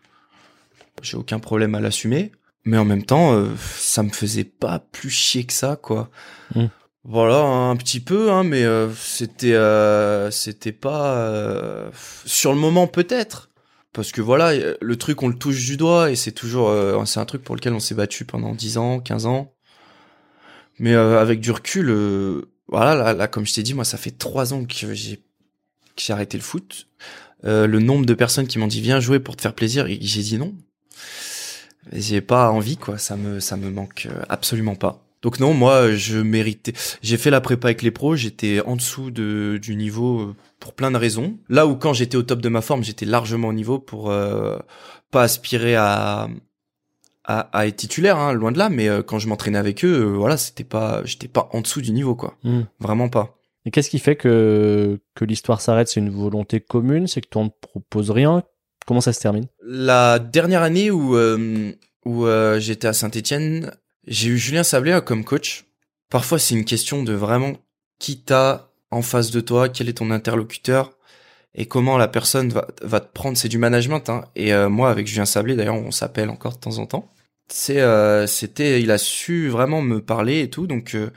[1.01, 2.31] J'ai aucun problème à l'assumer,
[2.65, 6.09] mais en même temps, euh, ça me faisait pas plus chier que ça quoi.
[6.55, 6.65] Mm.
[7.09, 11.89] Voilà, un petit peu, hein, mais euh, c'était euh, c'était pas euh,
[12.25, 13.49] sur le moment peut-être.
[13.93, 17.19] Parce que voilà, le truc on le touche du doigt et c'est toujours euh, c'est
[17.19, 19.53] un truc pour lequel on s'est battu pendant 10 ans, 15 ans.
[20.79, 24.11] Mais euh, avec du recul, euh, voilà, là, comme je t'ai dit, moi, ça fait
[24.11, 26.87] trois ans que j'ai que j'ai arrêté le foot.
[27.43, 30.21] Euh, le nombre de personnes qui m'ont dit viens jouer pour te faire plaisir, j'ai
[30.21, 30.53] dit non.
[31.91, 32.97] J'ai pas envie, quoi.
[32.97, 35.03] Ça me ça me manque euh, absolument pas.
[35.23, 36.73] Donc non, moi, je méritais.
[37.01, 38.15] J'ai fait la prépa avec les pros.
[38.15, 41.37] J'étais en dessous de du niveau pour plein de raisons.
[41.49, 44.13] Là où quand j'étais au top de ma forme, j'étais largement au niveau pour
[45.11, 46.29] pas aspirer à
[47.27, 48.69] à, à être titulaire, hein, loin de là.
[48.69, 51.81] Mais euh, quand je m'entraînais avec eux, euh, voilà, c'était pas, j'étais pas en dessous
[51.81, 52.35] du niveau, quoi.
[52.43, 52.61] Mm.
[52.79, 53.35] Vraiment pas.
[53.65, 55.89] Et qu'est-ce qui fait que, que l'histoire s'arrête?
[55.89, 57.05] C'est une volonté commune?
[57.05, 58.43] C'est que toi, on ne propose rien?
[58.85, 59.47] Comment ça se termine?
[59.61, 61.73] La dernière année où euh,
[62.05, 63.73] où euh, j'étais à Saint-Étienne,
[64.07, 65.65] j'ai eu Julien Sablé comme coach.
[66.09, 67.51] Parfois, c'est une question de vraiment
[67.99, 70.93] qui t'as en face de toi, quel est ton interlocuteur
[71.53, 73.35] et comment la personne va, va te prendre.
[73.35, 74.09] C'est du management.
[74.09, 74.23] Hein.
[74.37, 77.09] Et moi, avec Julien Sablé, d'ailleurs, on s'appelle encore de temps en temps.
[77.49, 80.67] C'est, euh, c'était, il a su vraiment me parler et tout.
[80.67, 81.11] Donc euh,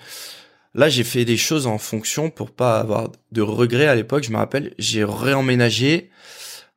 [0.75, 4.25] là, j'ai fait des choses en fonction pour pas avoir de regrets à l'époque.
[4.25, 6.11] Je me rappelle, j'ai réemménagé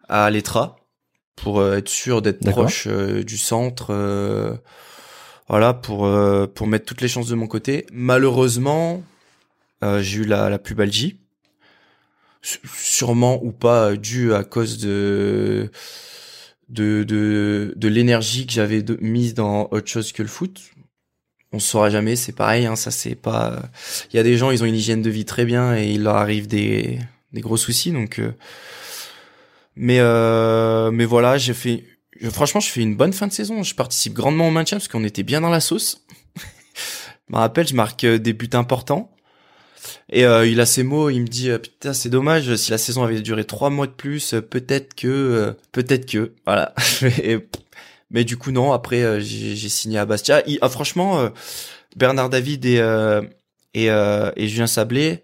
[0.10, 0.78] à l'Etra
[1.36, 3.88] pour euh, être sûr d'être proche euh, du centre.
[3.92, 4.56] euh,
[5.50, 7.86] voilà, pour euh, pour mettre toutes les chances de mon côté.
[7.92, 9.04] Malheureusement,
[9.84, 11.20] euh, j'ai eu la, la pubalgie.
[12.42, 15.70] Sûrement ou pas dû à cause de
[16.74, 20.62] de de, de l'énergie que j'avais mise dans autre chose que le foot.
[21.52, 22.66] On saura jamais, c'est pareil.
[22.66, 23.62] Hein, ça c'est pas.
[24.12, 26.04] Il y a des gens, ils ont une hygiène de vie très bien et il
[26.04, 27.00] leur arrive des
[27.32, 27.92] des gros soucis.
[27.92, 28.32] Donc, euh,
[29.76, 31.84] mais euh, mais voilà, j'ai fait.
[32.32, 33.62] franchement, je fais une bonne fin de saison.
[33.64, 36.06] Je participe grandement au maintien parce qu'on était bien dans la sauce.
[36.36, 39.13] je me rappelle, je marque euh, des buts importants.
[40.10, 42.78] Et euh, il a ces mots, il me dit euh, putain c'est dommage si la
[42.78, 46.74] saison avait duré trois mois de plus, euh, peut-être que, euh, peut-être que, voilà.
[48.12, 50.44] Mais du coup non, après euh, j'ai signé à Bastia.
[50.62, 51.30] Ah, franchement,
[51.96, 52.82] Bernard David et
[53.76, 55.24] et, et Julien Sablé,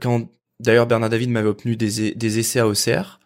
[0.00, 0.28] quand
[0.60, 3.20] d'ailleurs Bernard David m'avait obtenu des, des essais à OCR.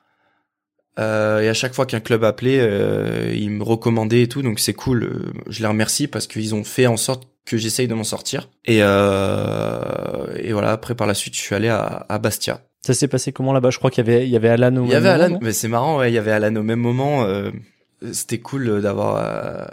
[0.98, 4.74] Euh, et à chaque fois qu'un club appelait, euh, me recommandaient et tout, donc c'est
[4.74, 5.32] cool.
[5.48, 8.48] Je les remercie parce qu'ils ont fait en sorte que j'essaye de m'en sortir.
[8.64, 12.60] Et, euh, et voilà, après par la suite, je suis allé à, à Bastia.
[12.86, 13.70] Ça s'est passé comment là-bas?
[13.70, 15.38] Je crois qu'il y avait, il y avait Alan au Il y avait moment, Alan,
[15.40, 17.24] mais c'est marrant, ouais, il y avait Alan au même moment.
[17.24, 17.50] euh,
[18.12, 19.64] C'était cool d'avoir euh,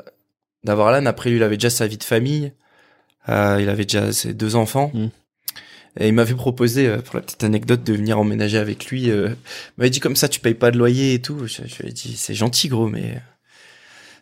[0.63, 1.05] d'avoir Alan.
[1.05, 2.53] Après, lui, il avait déjà sa vie de famille.
[3.29, 4.91] Euh, il avait déjà ses deux enfants.
[4.93, 5.07] Mm.
[5.99, 9.07] Et il m'avait proposé, pour la petite anecdote, de venir emménager avec lui.
[9.07, 9.35] Il
[9.77, 11.45] m'avait dit comme ça, tu payes pas de loyer et tout.
[11.47, 13.21] Je, je lui ai dit, c'est gentil, gros, mais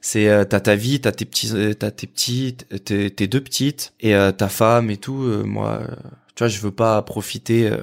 [0.01, 3.41] c'est euh, t'as ta vie, t'as tes petits, euh, t'as tes petits, tes, tes deux
[3.41, 5.23] petites et euh, ta femme et tout.
[5.23, 5.95] Euh, moi, euh,
[6.35, 7.67] tu vois, je veux pas profiter.
[7.67, 7.77] euh.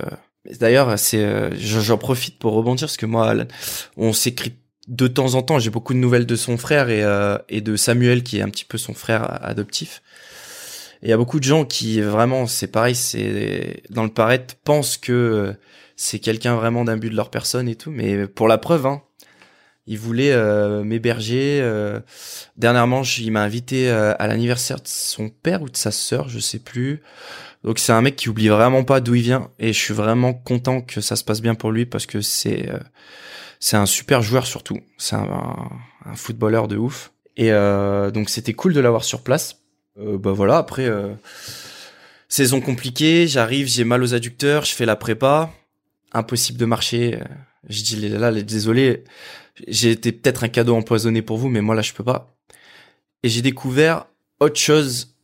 [0.60, 3.34] D'ailleurs, c'est, euh, j'en profite pour rebondir parce que moi,
[3.96, 4.54] on s'écrit
[4.88, 5.58] de temps en temps.
[5.58, 8.48] J'ai beaucoup de nouvelles de son frère et euh, et de Samuel qui est un
[8.48, 10.02] petit peu son frère adoptif.
[11.02, 14.54] Et il y a beaucoup de gens qui vraiment, c'est pareil, c'est dans le paraître
[14.64, 15.52] pensent que euh,
[15.96, 19.02] c'est quelqu'un vraiment d'un but de leur personne et tout, mais pour la preuve, hein,
[19.86, 21.60] il voulait euh, m'héberger.
[21.62, 22.00] euh,
[22.56, 26.38] dernièrement, il m'a invité euh, à l'anniversaire de son père ou de sa sœur, je
[26.38, 27.02] sais plus.
[27.62, 30.34] Donc c'est un mec qui oublie vraiment pas d'où il vient et je suis vraiment
[30.34, 32.68] content que ça se passe bien pour lui parce que c'est
[33.72, 34.80] un super joueur surtout.
[34.98, 35.68] C'est un,
[36.14, 37.12] footballeur de ouf.
[37.36, 39.62] Et donc c'était cool de l'avoir sur place.
[39.96, 40.88] Bah voilà, après
[42.28, 45.50] saison compliquée, j'arrive, j'ai mal aux adducteurs, je fais la prépa,
[46.12, 47.18] impossible de marcher.
[47.68, 49.02] Je dis là, là, désolé,
[49.66, 52.36] j'ai été peut-être un cadeau empoisonné pour vous, mais moi là je peux pas.
[53.22, 54.06] Et j'ai découvert
[54.40, 55.16] autre chose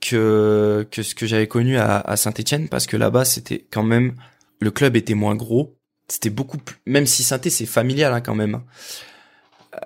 [0.00, 4.14] que que ce que j'avais connu à, Saint-Étienne parce que là-bas c'était quand même
[4.60, 5.76] le club était moins gros,
[6.08, 8.56] c'était beaucoup plus même si saint c'est familial hein, quand même.
[8.56, 8.64] hein.
[9.74, 9.78] Euh,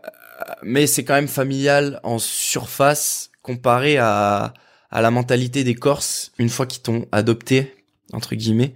[0.63, 4.55] mais c'est quand même familial en surface comparé à
[4.91, 7.75] à la mentalité des Corses une fois qu'ils t'ont adopté
[8.13, 8.75] entre guillemets.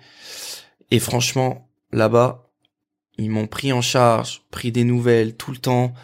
[0.91, 2.46] Et franchement, là-bas,
[3.19, 5.95] ils m'ont pris en charge, pris des nouvelles tout le temps.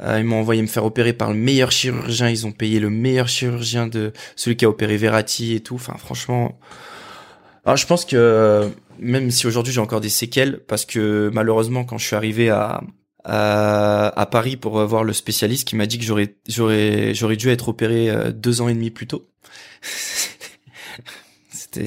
[0.00, 2.28] Euh, ils m'ont envoyé me faire opérer par le meilleur chirurgien.
[2.28, 5.76] Ils ont payé le meilleur chirurgien de celui qui a opéré Verratti et tout.
[5.76, 6.58] Enfin, franchement.
[7.64, 8.68] Alors, je pense que euh,
[8.98, 12.82] même si aujourd'hui j'ai encore des séquelles, parce que malheureusement, quand je suis arrivé à
[13.26, 17.50] à, à Paris pour voir le spécialiste, qui m'a dit que j'aurais j'aurais j'aurais dû
[17.50, 19.28] être opéré euh, deux ans et demi plus tôt.
[21.50, 21.86] C'était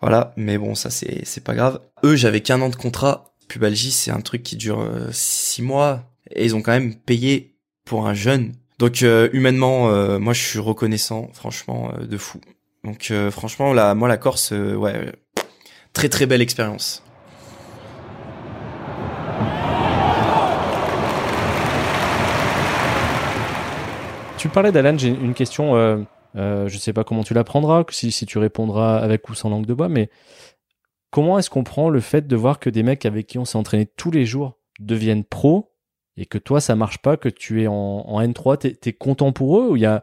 [0.00, 1.80] voilà, mais bon, ça c'est c'est pas grave.
[2.04, 3.31] Eux, j'avais qu'un an de contrat.
[3.52, 7.54] Pubalgie, c'est un truc qui dure euh, six mois et ils ont quand même payé
[7.84, 8.52] pour un jeune.
[8.78, 12.40] Donc euh, humainement, euh, moi je suis reconnaissant, franchement, euh, de fou.
[12.82, 15.12] Donc euh, franchement, là, moi la Corse, euh, ouais, euh,
[15.92, 17.02] très très belle expérience.
[24.38, 25.76] Tu parlais d'Alan, j'ai une question.
[25.76, 25.98] Euh,
[26.36, 29.50] euh, je sais pas comment tu la prendras, si, si tu répondras avec ou sans
[29.50, 30.08] langue de bois, mais
[31.12, 33.58] comment est-ce qu'on prend le fait de voir que des mecs avec qui on s'est
[33.58, 35.72] entraîné tous les jours deviennent pros
[36.16, 39.30] et que toi ça marche pas, que tu es en, en N3, t'es es content
[39.30, 40.02] pour eux ou il y a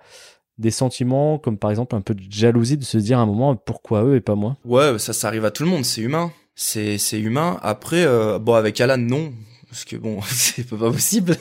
[0.58, 3.56] des sentiments comme par exemple un peu de jalousie de se dire à un moment
[3.58, 4.56] pourquoi eux et pas moi?
[4.64, 6.32] Ouais, ça, ça arrive à tout le monde, c'est humain.
[6.62, 7.58] C'est, c'est humain.
[7.62, 9.32] Après, euh, bon, avec Alan, non.
[9.70, 11.38] Parce que bon, c'est pas possible.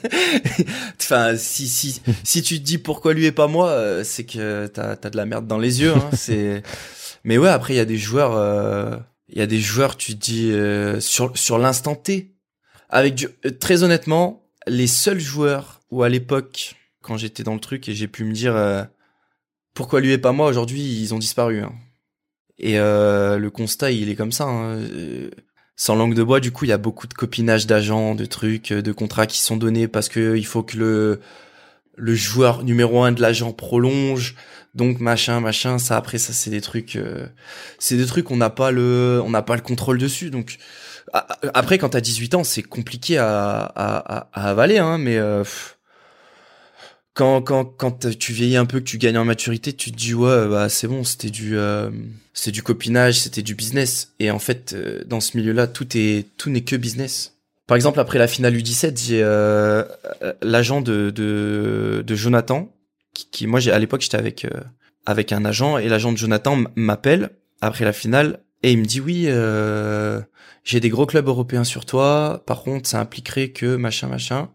[1.00, 4.68] enfin, si, si, si tu te dis pourquoi lui et pas moi, euh, c'est que
[4.68, 6.10] t'as, t'as de la merde dans les yeux, hein.
[6.12, 6.62] c'est,
[7.24, 8.96] mais ouais, après, il y a des joueurs, euh,
[9.28, 12.34] il y a des joueurs, tu dis, euh, sur, sur l'instant T.
[12.88, 17.60] Avec du, euh, très honnêtement, les seuls joueurs où à l'époque, quand j'étais dans le
[17.60, 18.82] truc et j'ai pu me dire, euh,
[19.74, 21.72] pourquoi lui et pas moi, aujourd'hui, ils ont disparu, hein.
[22.58, 24.44] Et euh, le constat, il est comme ça.
[24.44, 24.80] hein.
[25.76, 28.72] Sans langue de bois, du coup, il y a beaucoup de copinage d'agents, de trucs,
[28.72, 31.20] de contrats qui sont donnés parce que il faut que le
[31.96, 34.34] le joueur numéro un de l'agent prolonge.
[34.74, 35.78] Donc machin, machin.
[35.78, 37.26] Ça après, ça c'est des trucs, euh,
[37.78, 40.30] c'est des trucs on n'a pas le, on n'a pas le contrôle dessus.
[40.30, 40.58] Donc
[41.12, 44.98] après, quand t'as 18 ans, c'est compliqué à, à, à, avaler, hein.
[44.98, 45.42] Mais euh,
[47.14, 50.14] quand, quand, quand tu vieillis un peu, que tu gagnes en maturité, tu te dis
[50.14, 51.90] ouais, bah c'est bon, c'était du, euh,
[52.32, 54.12] c'était du copinage, c'était du business.
[54.20, 57.34] Et en fait, euh, dans ce milieu-là, tout est, tout n'est que business.
[57.66, 59.84] Par exemple, après la finale U17, j'ai euh,
[60.22, 62.72] euh, l'agent de, de, de Jonathan,
[63.42, 64.60] moi, à l'époque, j'étais avec euh,
[65.06, 67.30] avec un agent, et l'agent de Jonathan m'appelle
[67.60, 70.20] après la finale et il me dit oui, euh,
[70.64, 72.42] j'ai des gros clubs européens sur toi.
[72.46, 74.50] Par contre, ça impliquerait que machin, machin.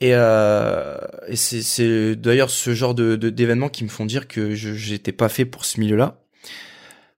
[0.00, 0.98] Et, euh,
[1.34, 5.64] c'est, d'ailleurs ce genre de, d'événements qui me font dire que j'étais pas fait pour
[5.64, 6.20] ce milieu-là.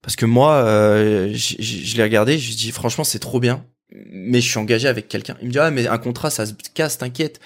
[0.03, 0.63] Parce que moi,
[1.33, 5.37] je, l'ai regardé, je dis franchement c'est trop bien, mais je suis engagé avec quelqu'un.
[5.41, 7.41] Il me dit ah mais un contrat ça se casse, t'inquiète.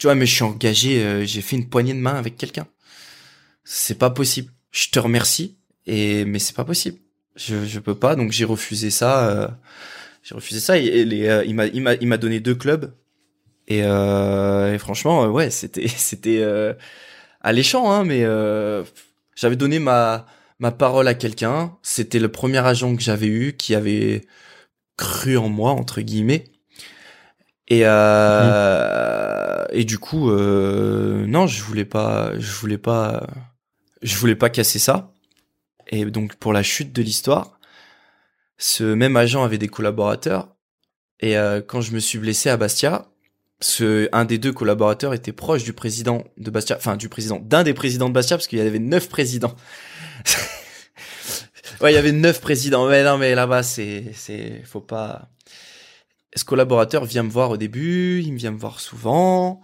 [0.00, 2.66] Tu vois mais je suis engagé, euh, j'ai fait une poignée de main avec quelqu'un.
[3.64, 4.50] C'est pas possible.
[4.72, 6.98] Je te remercie et mais c'est pas possible.
[7.36, 9.28] Je je peux pas donc j'ai refusé ça.
[9.30, 9.48] euh,
[10.22, 12.94] j'ai refusé ça et, les, euh, il m'a il m'a il m'a donné deux clubs
[13.68, 16.42] et, euh, et franchement euh, ouais c'était c'était
[17.42, 18.22] alléchant hein mais
[19.36, 20.26] j'avais donné ma
[20.60, 21.76] ma parole à quelqu'un.
[21.82, 24.22] C'était le premier agent que j'avais eu qui avait
[24.96, 26.44] cru en moi entre guillemets.
[27.70, 33.26] Et euh, et du coup euh, non, je voulais pas je voulais pas
[34.02, 35.12] je voulais pas casser ça.
[35.86, 37.58] Et donc pour la chute de l'histoire,
[38.58, 40.48] ce même agent avait des collaborateurs
[41.20, 43.06] et euh, quand je me suis blessé à Bastia,
[43.60, 47.62] ce un des deux collaborateurs était proche du président de Bastia, enfin du président d'un
[47.62, 49.54] des présidents de Bastia parce qu'il y avait neuf présidents.
[51.80, 52.88] ouais, il y avait neuf présidents.
[52.88, 55.28] Mais non, mais là-bas, c'est, c'est, faut pas.
[56.34, 59.60] Ce collaborateur vient me voir au début, il vient me voir souvent.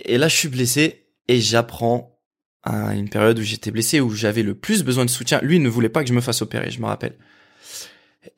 [0.00, 2.18] Et là, je suis blessé et j'apprends
[2.62, 5.40] à une période où j'étais blessé, où j'avais le plus besoin de soutien.
[5.42, 7.16] Lui il ne voulait pas que je me fasse opérer, je me rappelle.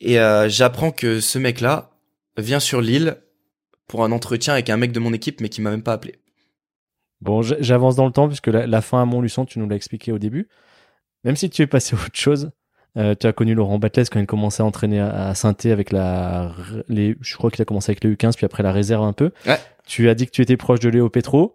[0.00, 1.90] Et euh, j'apprends que ce mec-là
[2.36, 3.22] vient sur l'île
[3.86, 6.16] pour un entretien avec un mec de mon équipe, mais qui m'a même pas appelé.
[7.20, 10.12] Bon, j'avance dans le temps puisque la, la fin à Montluçon, tu nous l'as expliqué
[10.12, 10.48] au début.
[11.24, 12.50] Même si tu es passé à autre chose,
[12.96, 15.92] euh, tu as connu Laurent Batles quand il commençait à entraîner à, à saint avec
[15.92, 16.52] la,
[16.88, 19.30] les, je crois qu'il a commencé avec les U15 puis après la réserve un peu.
[19.46, 19.58] Ouais.
[19.86, 21.54] Tu as dit que tu étais proche de Léo Petro.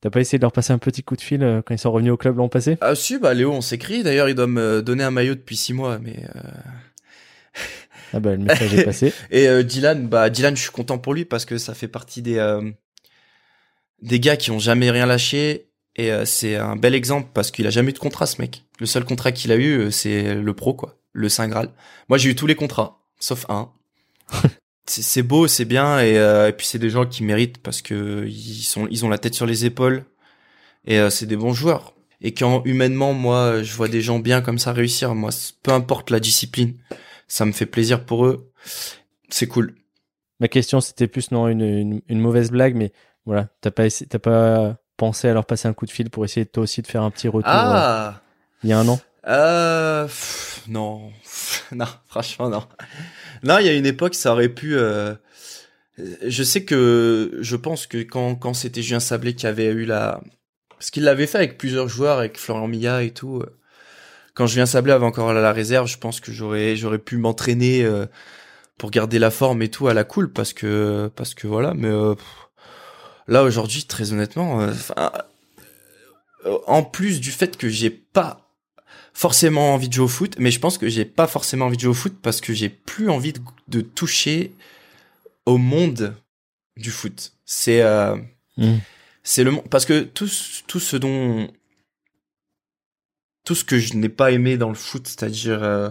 [0.00, 1.90] T'as pas essayé de leur passer un petit coup de fil euh, quand ils sont
[1.90, 2.76] revenus au club l'an passé?
[2.82, 4.02] Ah si, bah Léo, on s'écrit.
[4.02, 6.40] D'ailleurs, il doit me donner un maillot depuis six mois, mais euh,
[8.12, 9.14] Ah bah le message est passé.
[9.30, 12.36] Et Dylan, bah Dylan, je suis content pour lui parce que ça fait partie des
[12.36, 12.70] euh,
[14.02, 17.66] des gars qui ont jamais rien lâché et euh, c'est un bel exemple parce qu'il
[17.66, 18.64] a jamais eu de contrat ce mec.
[18.80, 21.70] Le seul contrat qu'il a eu, euh, c'est le pro quoi, le Saint Graal.
[22.08, 23.70] Moi, j'ai eu tous les contrats sauf un.
[24.86, 28.26] c'est beau, c'est bien et, euh, et puis c'est des gens qui méritent parce que
[28.26, 30.04] ils sont ils ont la tête sur les épaules
[30.86, 31.94] et euh, c'est des bons joueurs.
[32.20, 35.30] Et quand humainement, moi, je vois des gens bien comme ça réussir, moi,
[35.62, 36.74] peu importe la discipline,
[37.28, 38.50] ça me fait plaisir pour eux.
[39.28, 39.74] C'est cool.
[40.40, 42.92] Ma question c'était plus non une, une, une mauvaise blague, mais
[43.26, 46.24] voilà, t'as pas essayé- t'as pas pensé à leur passer un coup de fil pour
[46.24, 48.20] essayer toi aussi de faire un petit retour euh, Ah
[48.62, 48.98] il y a un an.
[49.28, 51.10] euh, pff, Non.
[51.72, 52.64] non, franchement, non.
[53.42, 54.74] Non, il y a une époque, ça aurait pu...
[54.76, 55.14] euh,
[56.26, 57.38] Je sais que...
[57.40, 60.20] Je pense que quand, quand c'était Julien Sablé qui avait eu la...
[60.70, 63.38] Parce qu'il l'avait fait avec plusieurs joueurs, avec Florian Milla et tout.
[63.38, 63.58] euh,
[64.34, 67.84] Quand Julien Sablé avait encore la, la réserve, je pense que j'aurais j'aurais pu m'entraîner
[67.84, 68.06] euh,
[68.78, 71.10] pour garder la forme et tout à la cool, parce que...
[71.16, 71.88] Parce que voilà, mais...
[71.88, 72.26] euh, pff,
[73.28, 74.60] Là, aujourd'hui, très honnêtement...
[74.62, 74.72] euh,
[76.46, 78.40] euh, en plus du fait que j'ai pas
[79.14, 81.82] forcément envie de jouer au foot, mais je pense que j'ai pas forcément envie de
[81.82, 84.52] jouer au foot parce que j'ai plus envie de, de toucher
[85.46, 86.14] au monde
[86.76, 87.32] du foot.
[87.44, 88.16] C'est euh,
[88.56, 88.76] Mm.
[89.24, 91.48] c'est le monde parce que tout ce- tout ce dont
[93.44, 95.90] tout ce que je n'ai pas aimé dans le foot, c'est-à-dire euh,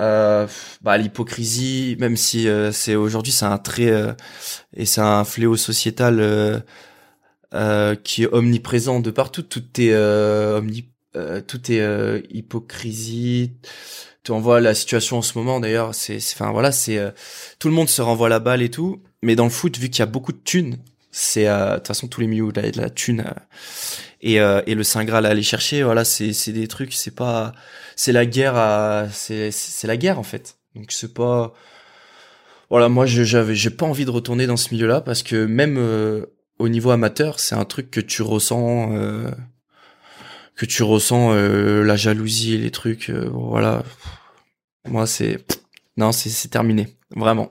[0.00, 0.46] euh,
[0.82, 4.12] bah, l'hypocrisie, même si euh, c'est aujourd'hui c'est un trait euh,
[4.76, 6.58] et c'est un fléau sociétal euh,
[7.54, 9.42] euh, qui est omniprésent de partout.
[9.42, 10.88] Tout est euh, omni,
[11.46, 13.52] tout est hypocrisie.
[14.24, 15.94] Tu en vois la situation en ce moment d'ailleurs.
[15.94, 16.98] C'est, enfin voilà, c'est
[17.60, 19.00] tout le monde se renvoie la balle et tout.
[19.22, 20.78] Mais dans le foot, vu qu'il y a beaucoup de thunes,
[21.12, 23.24] c'est de toute façon tous les milieux où il y a de la thune
[24.24, 25.82] et euh, et le saint graal à aller chercher.
[25.84, 26.94] Voilà, c'est c'est des trucs.
[26.94, 27.54] C'est pas,
[27.94, 30.56] c'est la guerre à, c'est c'est la guerre en fait.
[30.74, 31.54] Donc c'est pas
[32.70, 36.26] voilà, moi j'avais j'ai pas envie de retourner dans ce milieu-là parce que même euh,
[36.58, 39.30] au niveau amateur, c'est un truc que tu ressens euh,
[40.56, 43.84] que tu ressens euh, la jalousie, les trucs euh, voilà.
[44.88, 45.44] Moi c'est
[45.96, 47.50] non, c'est c'est terminé, vraiment.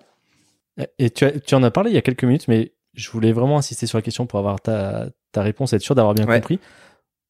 [0.97, 3.59] Et tu, tu en as parlé il y a quelques minutes, mais je voulais vraiment
[3.59, 6.37] insister sur la question pour avoir ta, ta réponse, être sûr d'avoir bien Ouais.
[6.39, 6.59] compris.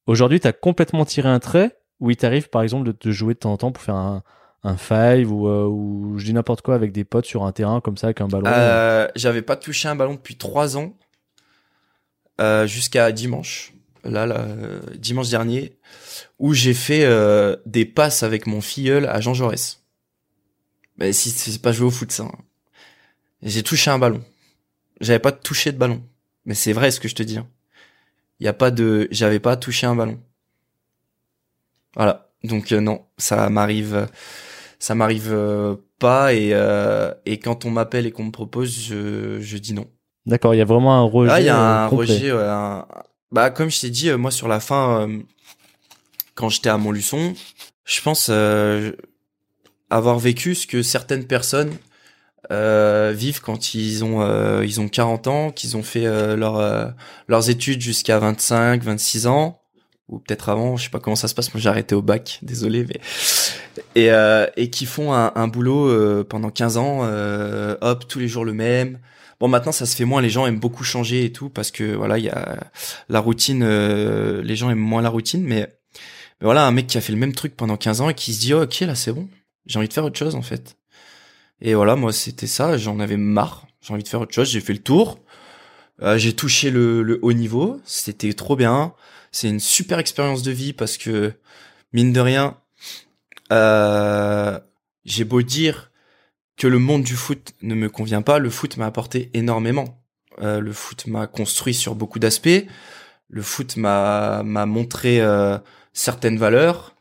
[0.05, 3.33] Aujourd'hui, tu as complètement tiré un trait où il t'arrive, par exemple, de te jouer
[3.33, 4.21] de temps en temps pour faire un,
[4.63, 7.81] un five ou, euh, ou je dis n'importe quoi avec des potes sur un terrain
[7.81, 8.45] comme ça avec un ballon.
[8.47, 10.93] Euh, j'avais pas touché un ballon depuis trois ans
[12.41, 13.73] euh, jusqu'à dimanche.
[14.03, 14.45] Là, là,
[14.95, 15.77] dimanche dernier,
[16.39, 17.07] où j'ai fait
[17.65, 19.81] des passes avec mon filleul à Jean Jaurès.
[20.97, 22.23] Mais si c'est pas jouer au foot, ça.
[22.23, 22.31] hein.
[23.41, 24.21] J'ai touché un ballon.
[24.99, 26.03] J'avais pas touché de ballon.
[26.45, 27.37] Mais c'est vrai ce que je te dis.
[27.37, 27.47] hein.
[28.43, 30.19] Il y a pas de, j'avais pas touché un ballon.
[31.95, 32.29] Voilà.
[32.43, 34.05] Donc euh, non, ça m'arrive,
[34.79, 39.39] ça m'arrive euh, pas et euh, et quand on m'appelle et qu'on me propose, je
[39.39, 39.87] je dis non.
[40.25, 41.31] D'accord, il y a vraiment un rejet.
[41.31, 42.15] Là, il y a un complet.
[42.15, 42.33] rejet.
[42.33, 42.85] ouais, un-
[43.31, 45.07] Bah, comme je t'ai dit, moi sur la fin,
[46.35, 47.33] quand j'étais à Montluçon,
[47.85, 48.29] je pense,
[49.89, 51.71] avoir vécu ce que certaines personnes
[52.51, 56.91] euh, vivent quand ils ont euh, ils ont 40 ans, qu'ils ont fait euh, euh,
[57.27, 59.59] leurs études jusqu'à 25, 26 ans
[60.09, 62.39] ou peut-être avant, je sais pas comment ça se passe, moi j'ai arrêté au bac,
[62.43, 62.99] désolé mais
[63.95, 67.01] et euh, et qui font un, un boulot pendant 15 ans
[67.81, 68.99] hop, tous les jours le même.
[69.39, 71.95] Bon maintenant ça se fait moins, les gens aiment beaucoup changer et tout parce que
[71.95, 72.57] voilà, il y a
[73.09, 75.69] la routine les gens aiment moins la routine mais
[76.41, 78.33] mais voilà, un mec qui a fait le même truc pendant 15 ans et qui
[78.33, 79.29] se dit oh, OK, là c'est bon.
[79.65, 80.75] J'ai envie de faire autre chose en fait.
[81.61, 84.61] Et voilà, moi c'était ça, j'en avais marre, j'ai envie de faire autre chose, j'ai
[84.61, 85.19] fait le tour.
[86.01, 88.93] Euh, j'ai touché le, haut niveau, c'était trop bien.
[89.31, 91.33] C'est une super expérience de vie parce que
[91.93, 92.57] mine de rien,
[93.51, 94.59] euh,
[95.05, 95.91] j'ai beau dire
[96.57, 100.03] que le monde du foot ne me convient pas, le foot m'a apporté énormément.
[100.41, 102.65] Euh, le foot m'a construit sur beaucoup d'aspects.
[103.29, 105.21] Le foot m'a montré
[105.93, 106.95] certaines valeurs,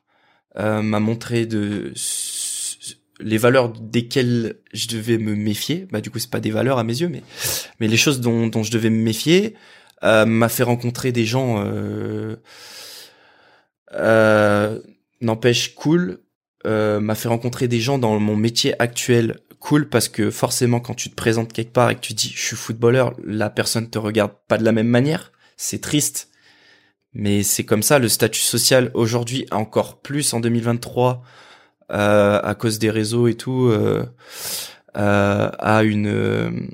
[0.57, 1.92] m'a montré de
[3.22, 5.86] les valeurs desquelles je devais me méfier.
[5.90, 7.22] Bah du coup c'est pas des valeurs à mes yeux, mais
[7.80, 9.54] mais les choses dont, dont je devais me méfier
[10.02, 11.62] euh, m'a fait rencontrer des gens.
[11.64, 12.36] Euh,
[13.94, 14.80] euh,
[15.20, 16.18] N'empêche cool,
[16.66, 20.94] euh, m'a fait rencontrer des gens dans mon métier actuel cool parce que forcément quand
[20.94, 23.98] tu te présentes quelque part et que tu dis je suis footballeur, la personne te
[23.98, 25.30] regarde pas de la même manière.
[25.56, 26.28] C'est triste,
[27.14, 28.00] mais c'est comme ça.
[28.00, 31.26] Le statut social aujourd'hui, encore plus en 2023 euh,
[31.93, 34.05] à cause des réseaux et tout, euh,
[34.97, 36.70] euh, a une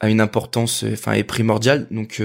[0.00, 1.86] a une importance, enfin est primordiale.
[1.90, 2.20] Donc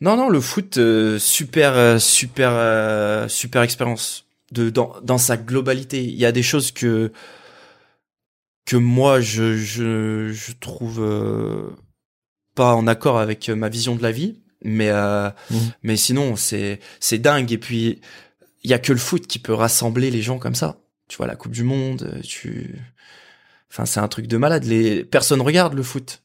[0.00, 0.78] non non, le foot
[1.18, 6.02] super super super expérience de dans dans sa globalité.
[6.04, 7.12] Il y a des choses que
[8.64, 11.04] que moi je je je trouve
[12.54, 14.36] pas en accord avec ma vision de la vie
[14.66, 15.56] mais euh, mmh.
[15.82, 18.00] mais sinon c'est c'est dingue et puis
[18.66, 20.80] il y a que le foot qui peut rassembler les gens comme ça.
[21.06, 22.74] Tu vois la Coupe du Monde, euh, tu,
[23.70, 24.64] enfin c'est un truc de malade.
[24.64, 26.24] Les personnes regardent le foot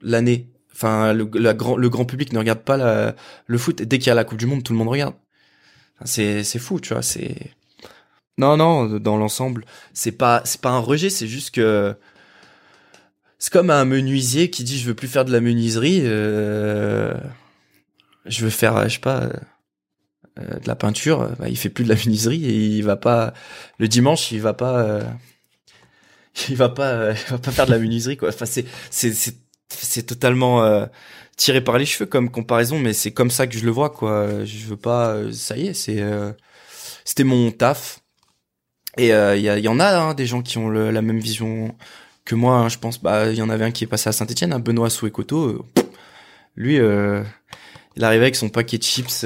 [0.00, 0.48] l'année.
[0.72, 3.82] Enfin le, grand, le grand public ne regarde pas le foot.
[3.82, 5.16] Dès qu'il y a la Coupe du Monde, tout le monde regarde.
[6.04, 7.02] c'est c'est fou, tu vois.
[7.02, 7.34] C'est
[8.38, 11.96] non non dans l'ensemble c'est pas c'est pas un rejet, c'est juste que
[13.38, 16.02] c'est comme un menuisier qui dit je veux plus faire de la menuiserie.
[16.04, 17.14] Euh...
[18.24, 19.30] Je veux faire je sais pas
[20.40, 23.32] de la peinture, euh, bah, il fait plus de la menuiserie et il va pas
[23.78, 25.04] le dimanche, il va pas euh,
[26.48, 28.28] il va pas il va pas faire de la menuiserie quoi.
[28.28, 29.36] Enfin c'est c'est c'est
[29.68, 30.86] c'est totalement
[31.36, 34.44] tiré par les cheveux comme comparaison mais c'est comme ça que je le vois quoi.
[34.44, 36.02] Je veux pas ça y est, c'est
[37.04, 38.00] c'était mon taf.
[38.98, 41.74] Et il y, en a hein, des gens qui ont la même vision
[42.26, 43.02] que moi, hein, je pense.
[43.02, 45.66] Bah, il y en avait un qui est passé à Saint-Etienne, un Benoît Souekoto.
[46.56, 47.22] lui, euh,
[47.96, 49.24] il arrivait avec son paquet de chips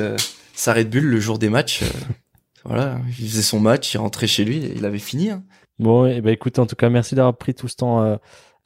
[0.61, 1.83] sa Red Bull le jour des matchs.
[1.83, 1.87] Euh,
[2.65, 5.31] voilà, il faisait son match, il rentrait chez lui, et il avait fini.
[5.31, 5.43] Hein.
[5.79, 8.17] Bon, et eh ben écoute, en tout cas, merci d'avoir pris tout ce temps euh,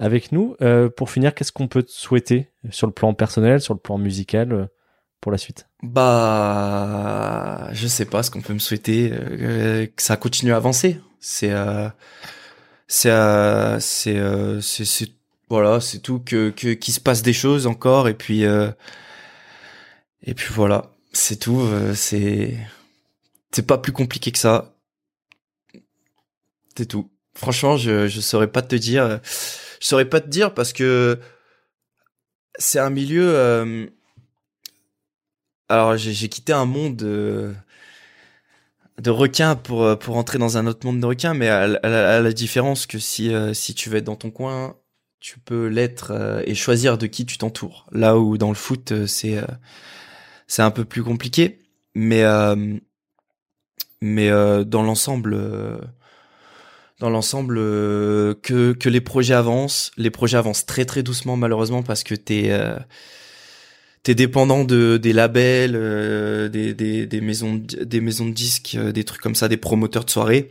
[0.00, 0.56] avec nous.
[0.60, 3.98] Euh, pour finir, qu'est-ce qu'on peut te souhaiter sur le plan personnel, sur le plan
[3.98, 4.68] musical
[5.20, 5.68] pour la suite?
[5.84, 11.00] Bah, je sais pas ce qu'on peut me souhaiter, que ça continue à avancer.
[11.20, 11.52] C'est,
[12.88, 13.10] c'est,
[13.78, 15.08] c'est, c'est,
[15.48, 20.52] voilà, c'est tout que, que qu'il se passe des choses encore et puis et puis
[20.52, 21.60] voilà c'est tout.
[21.60, 22.58] Euh, c'est
[23.66, 24.74] pas plus compliqué que ça.
[26.76, 27.10] C'est tout.
[27.34, 29.20] Franchement, je je saurais pas te dire.
[29.80, 31.18] Je saurais pas te dire parce que
[32.58, 33.34] c'est un milieu.
[33.34, 33.86] Euh,
[35.68, 37.54] alors j'ai quitté un monde de,
[39.06, 41.66] requins pour pour entrer dans un autre monde de requins, mais à,
[42.20, 44.76] la différence que si euh, si tu veux être dans ton coin,
[45.20, 47.86] tu peux l'être et choisir de qui tu t'entoures.
[47.92, 49.40] Là où dans le foot, c'est
[50.46, 51.58] c'est un peu plus compliqué,
[51.94, 52.76] mais euh,
[54.00, 55.78] mais euh, dans l'ensemble, euh,
[57.00, 62.04] dans l'ensemble, que que les projets avancent, les projets avancent très très doucement malheureusement parce
[62.04, 62.50] que t'es
[64.02, 65.72] t'es dépendant de des labels,
[66.50, 70.10] des, des, des maisons des maisons de disques, des trucs comme ça, des promoteurs de
[70.10, 70.50] soirées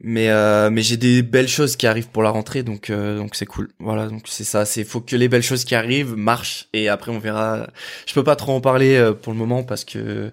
[0.00, 3.34] mais euh, mais j'ai des belles choses qui arrivent pour la rentrée donc euh, donc
[3.34, 3.70] c'est cool.
[3.80, 7.10] Voilà donc c'est ça c'est faut que les belles choses qui arrivent marchent et après
[7.10, 7.68] on verra.
[8.06, 10.32] Je peux pas trop en parler euh, pour le moment parce que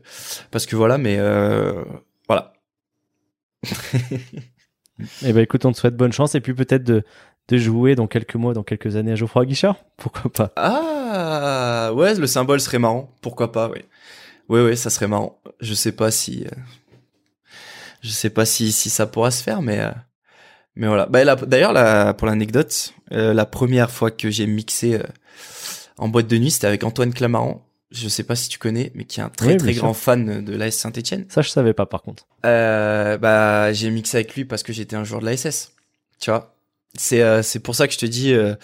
[0.51, 1.83] parce que voilà mais euh,
[2.27, 2.53] voilà.
[5.25, 7.03] Eh ben écoute on te souhaite bonne chance et puis peut-être de
[7.49, 9.75] de jouer dans quelques mois dans quelques années à Geoffroy Guichard.
[9.97, 10.53] Pourquoi pas?
[10.55, 13.13] Ah ouais le symbole serait marrant.
[13.21, 13.79] Pourquoi pas oui.
[14.47, 15.41] Ouais ouais ça serait marrant.
[15.59, 16.45] Je sais pas si
[18.01, 19.91] je sais pas si, si ça pourra se faire, mais, euh,
[20.75, 21.05] mais voilà.
[21.07, 25.03] Bah, D'ailleurs, pour l'anecdote, euh, la première fois que j'ai mixé euh,
[25.97, 27.65] en boîte de nuit, c'était avec Antoine Clamaran.
[27.91, 29.83] je sais pas si tu connais, mais qui est un Oui, très très sûr.
[29.83, 31.25] grand fan de l'AS Saint-Etienne.
[31.29, 32.25] Ça, je savais pas par contre.
[32.45, 35.71] Euh, bah, j'ai mixé avec lui parce que j'étais un joueur de la SS.
[36.19, 36.55] Tu vois,
[36.97, 38.55] c'est euh, c'est pour ça que je te dis, euh,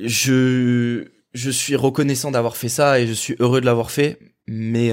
[0.00, 4.90] je je suis reconnaissant d'avoir fait ça et je suis heureux de l'avoir fait, mais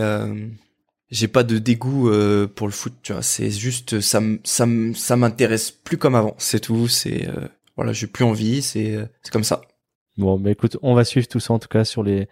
[1.11, 2.93] j'ai pas de dégoût euh, pour le foot.
[3.03, 6.35] Tu vois, c'est juste ça m- ça m- ça m'intéresse plus comme avant.
[6.37, 6.87] C'est tout.
[6.87, 8.61] C'est euh, voilà, j'ai plus envie.
[8.61, 9.61] C'est euh, c'est comme ça.
[10.17, 12.27] Bon, mais écoute, on va suivre tout ça en tout cas sur les,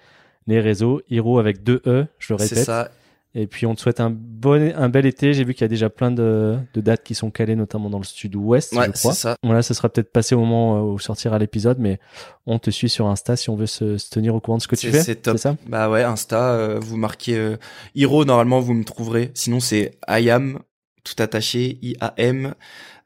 [0.48, 1.02] les réseaux.
[1.10, 2.66] Hiro avec deux E, je le C'est répète.
[2.66, 2.92] ça.
[3.36, 5.34] Et puis on te souhaite un, bon, un bel été.
[5.34, 7.98] J'ai vu qu'il y a déjà plein de, de dates qui sont calées, notamment dans
[7.98, 9.14] le sud-ouest, Ouais, je crois.
[9.14, 9.36] ça.
[9.42, 12.00] Voilà, ça sera peut-être passé au moment euh, où sortira l'épisode, mais
[12.46, 14.68] on te suit sur Insta si on veut se, se tenir au courant de ce
[14.68, 15.02] que tu fais.
[15.02, 15.38] c'est top.
[15.40, 17.58] ça Bah ouais, Insta, euh, vous marquez euh,
[17.96, 19.32] Hiro, normalement vous me trouverez.
[19.34, 20.60] Sinon c'est IAM,
[21.04, 22.54] tout attaché, I-A-M,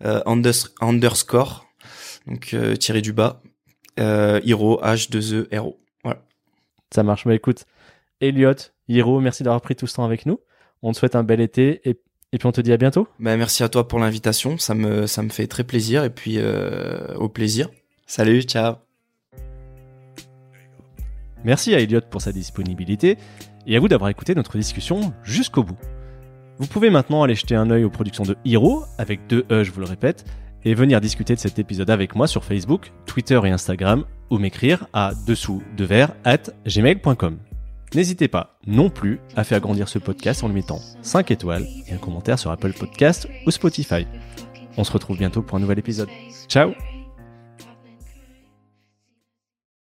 [0.03, 1.65] euh, unders- underscore,
[2.28, 3.41] donc euh, tiré du bas,
[3.97, 5.80] Hiro, H-2-E-R-O.
[6.03, 6.19] Voilà.
[6.93, 7.25] Ça marche.
[7.25, 7.63] Mais écoute,
[8.22, 8.53] Elliot,
[8.88, 10.39] Hiro, merci d'avoir pris tout ce temps avec nous.
[10.82, 11.99] On te souhaite un bel été et,
[12.32, 13.07] et puis on te dit à bientôt.
[13.20, 16.36] Bah, merci à toi pour l'invitation, ça me, ça me fait très plaisir et puis
[16.38, 17.70] euh, au plaisir.
[18.05, 18.76] Salut, ciao.
[21.43, 23.18] Merci à Elliot pour sa disponibilité
[23.68, 25.78] et à vous d'avoir écouté notre discussion jusqu'au bout.
[26.57, 29.72] Vous pouvez maintenant aller jeter un œil aux productions de Hero, avec deux E, je
[29.72, 30.26] vous le répète,
[30.65, 34.88] et venir discuter de cet épisode avec moi sur Facebook, Twitter et Instagram, ou m'écrire
[34.91, 37.38] à dessous de verre at gmail.com.
[37.96, 41.94] N'hésitez pas non plus à faire grandir ce podcast en lui mettant 5 étoiles et
[41.94, 44.06] un commentaire sur Apple Podcast ou Spotify.
[44.78, 46.10] On se retrouve bientôt pour un nouvel épisode.
[46.48, 46.74] Ciao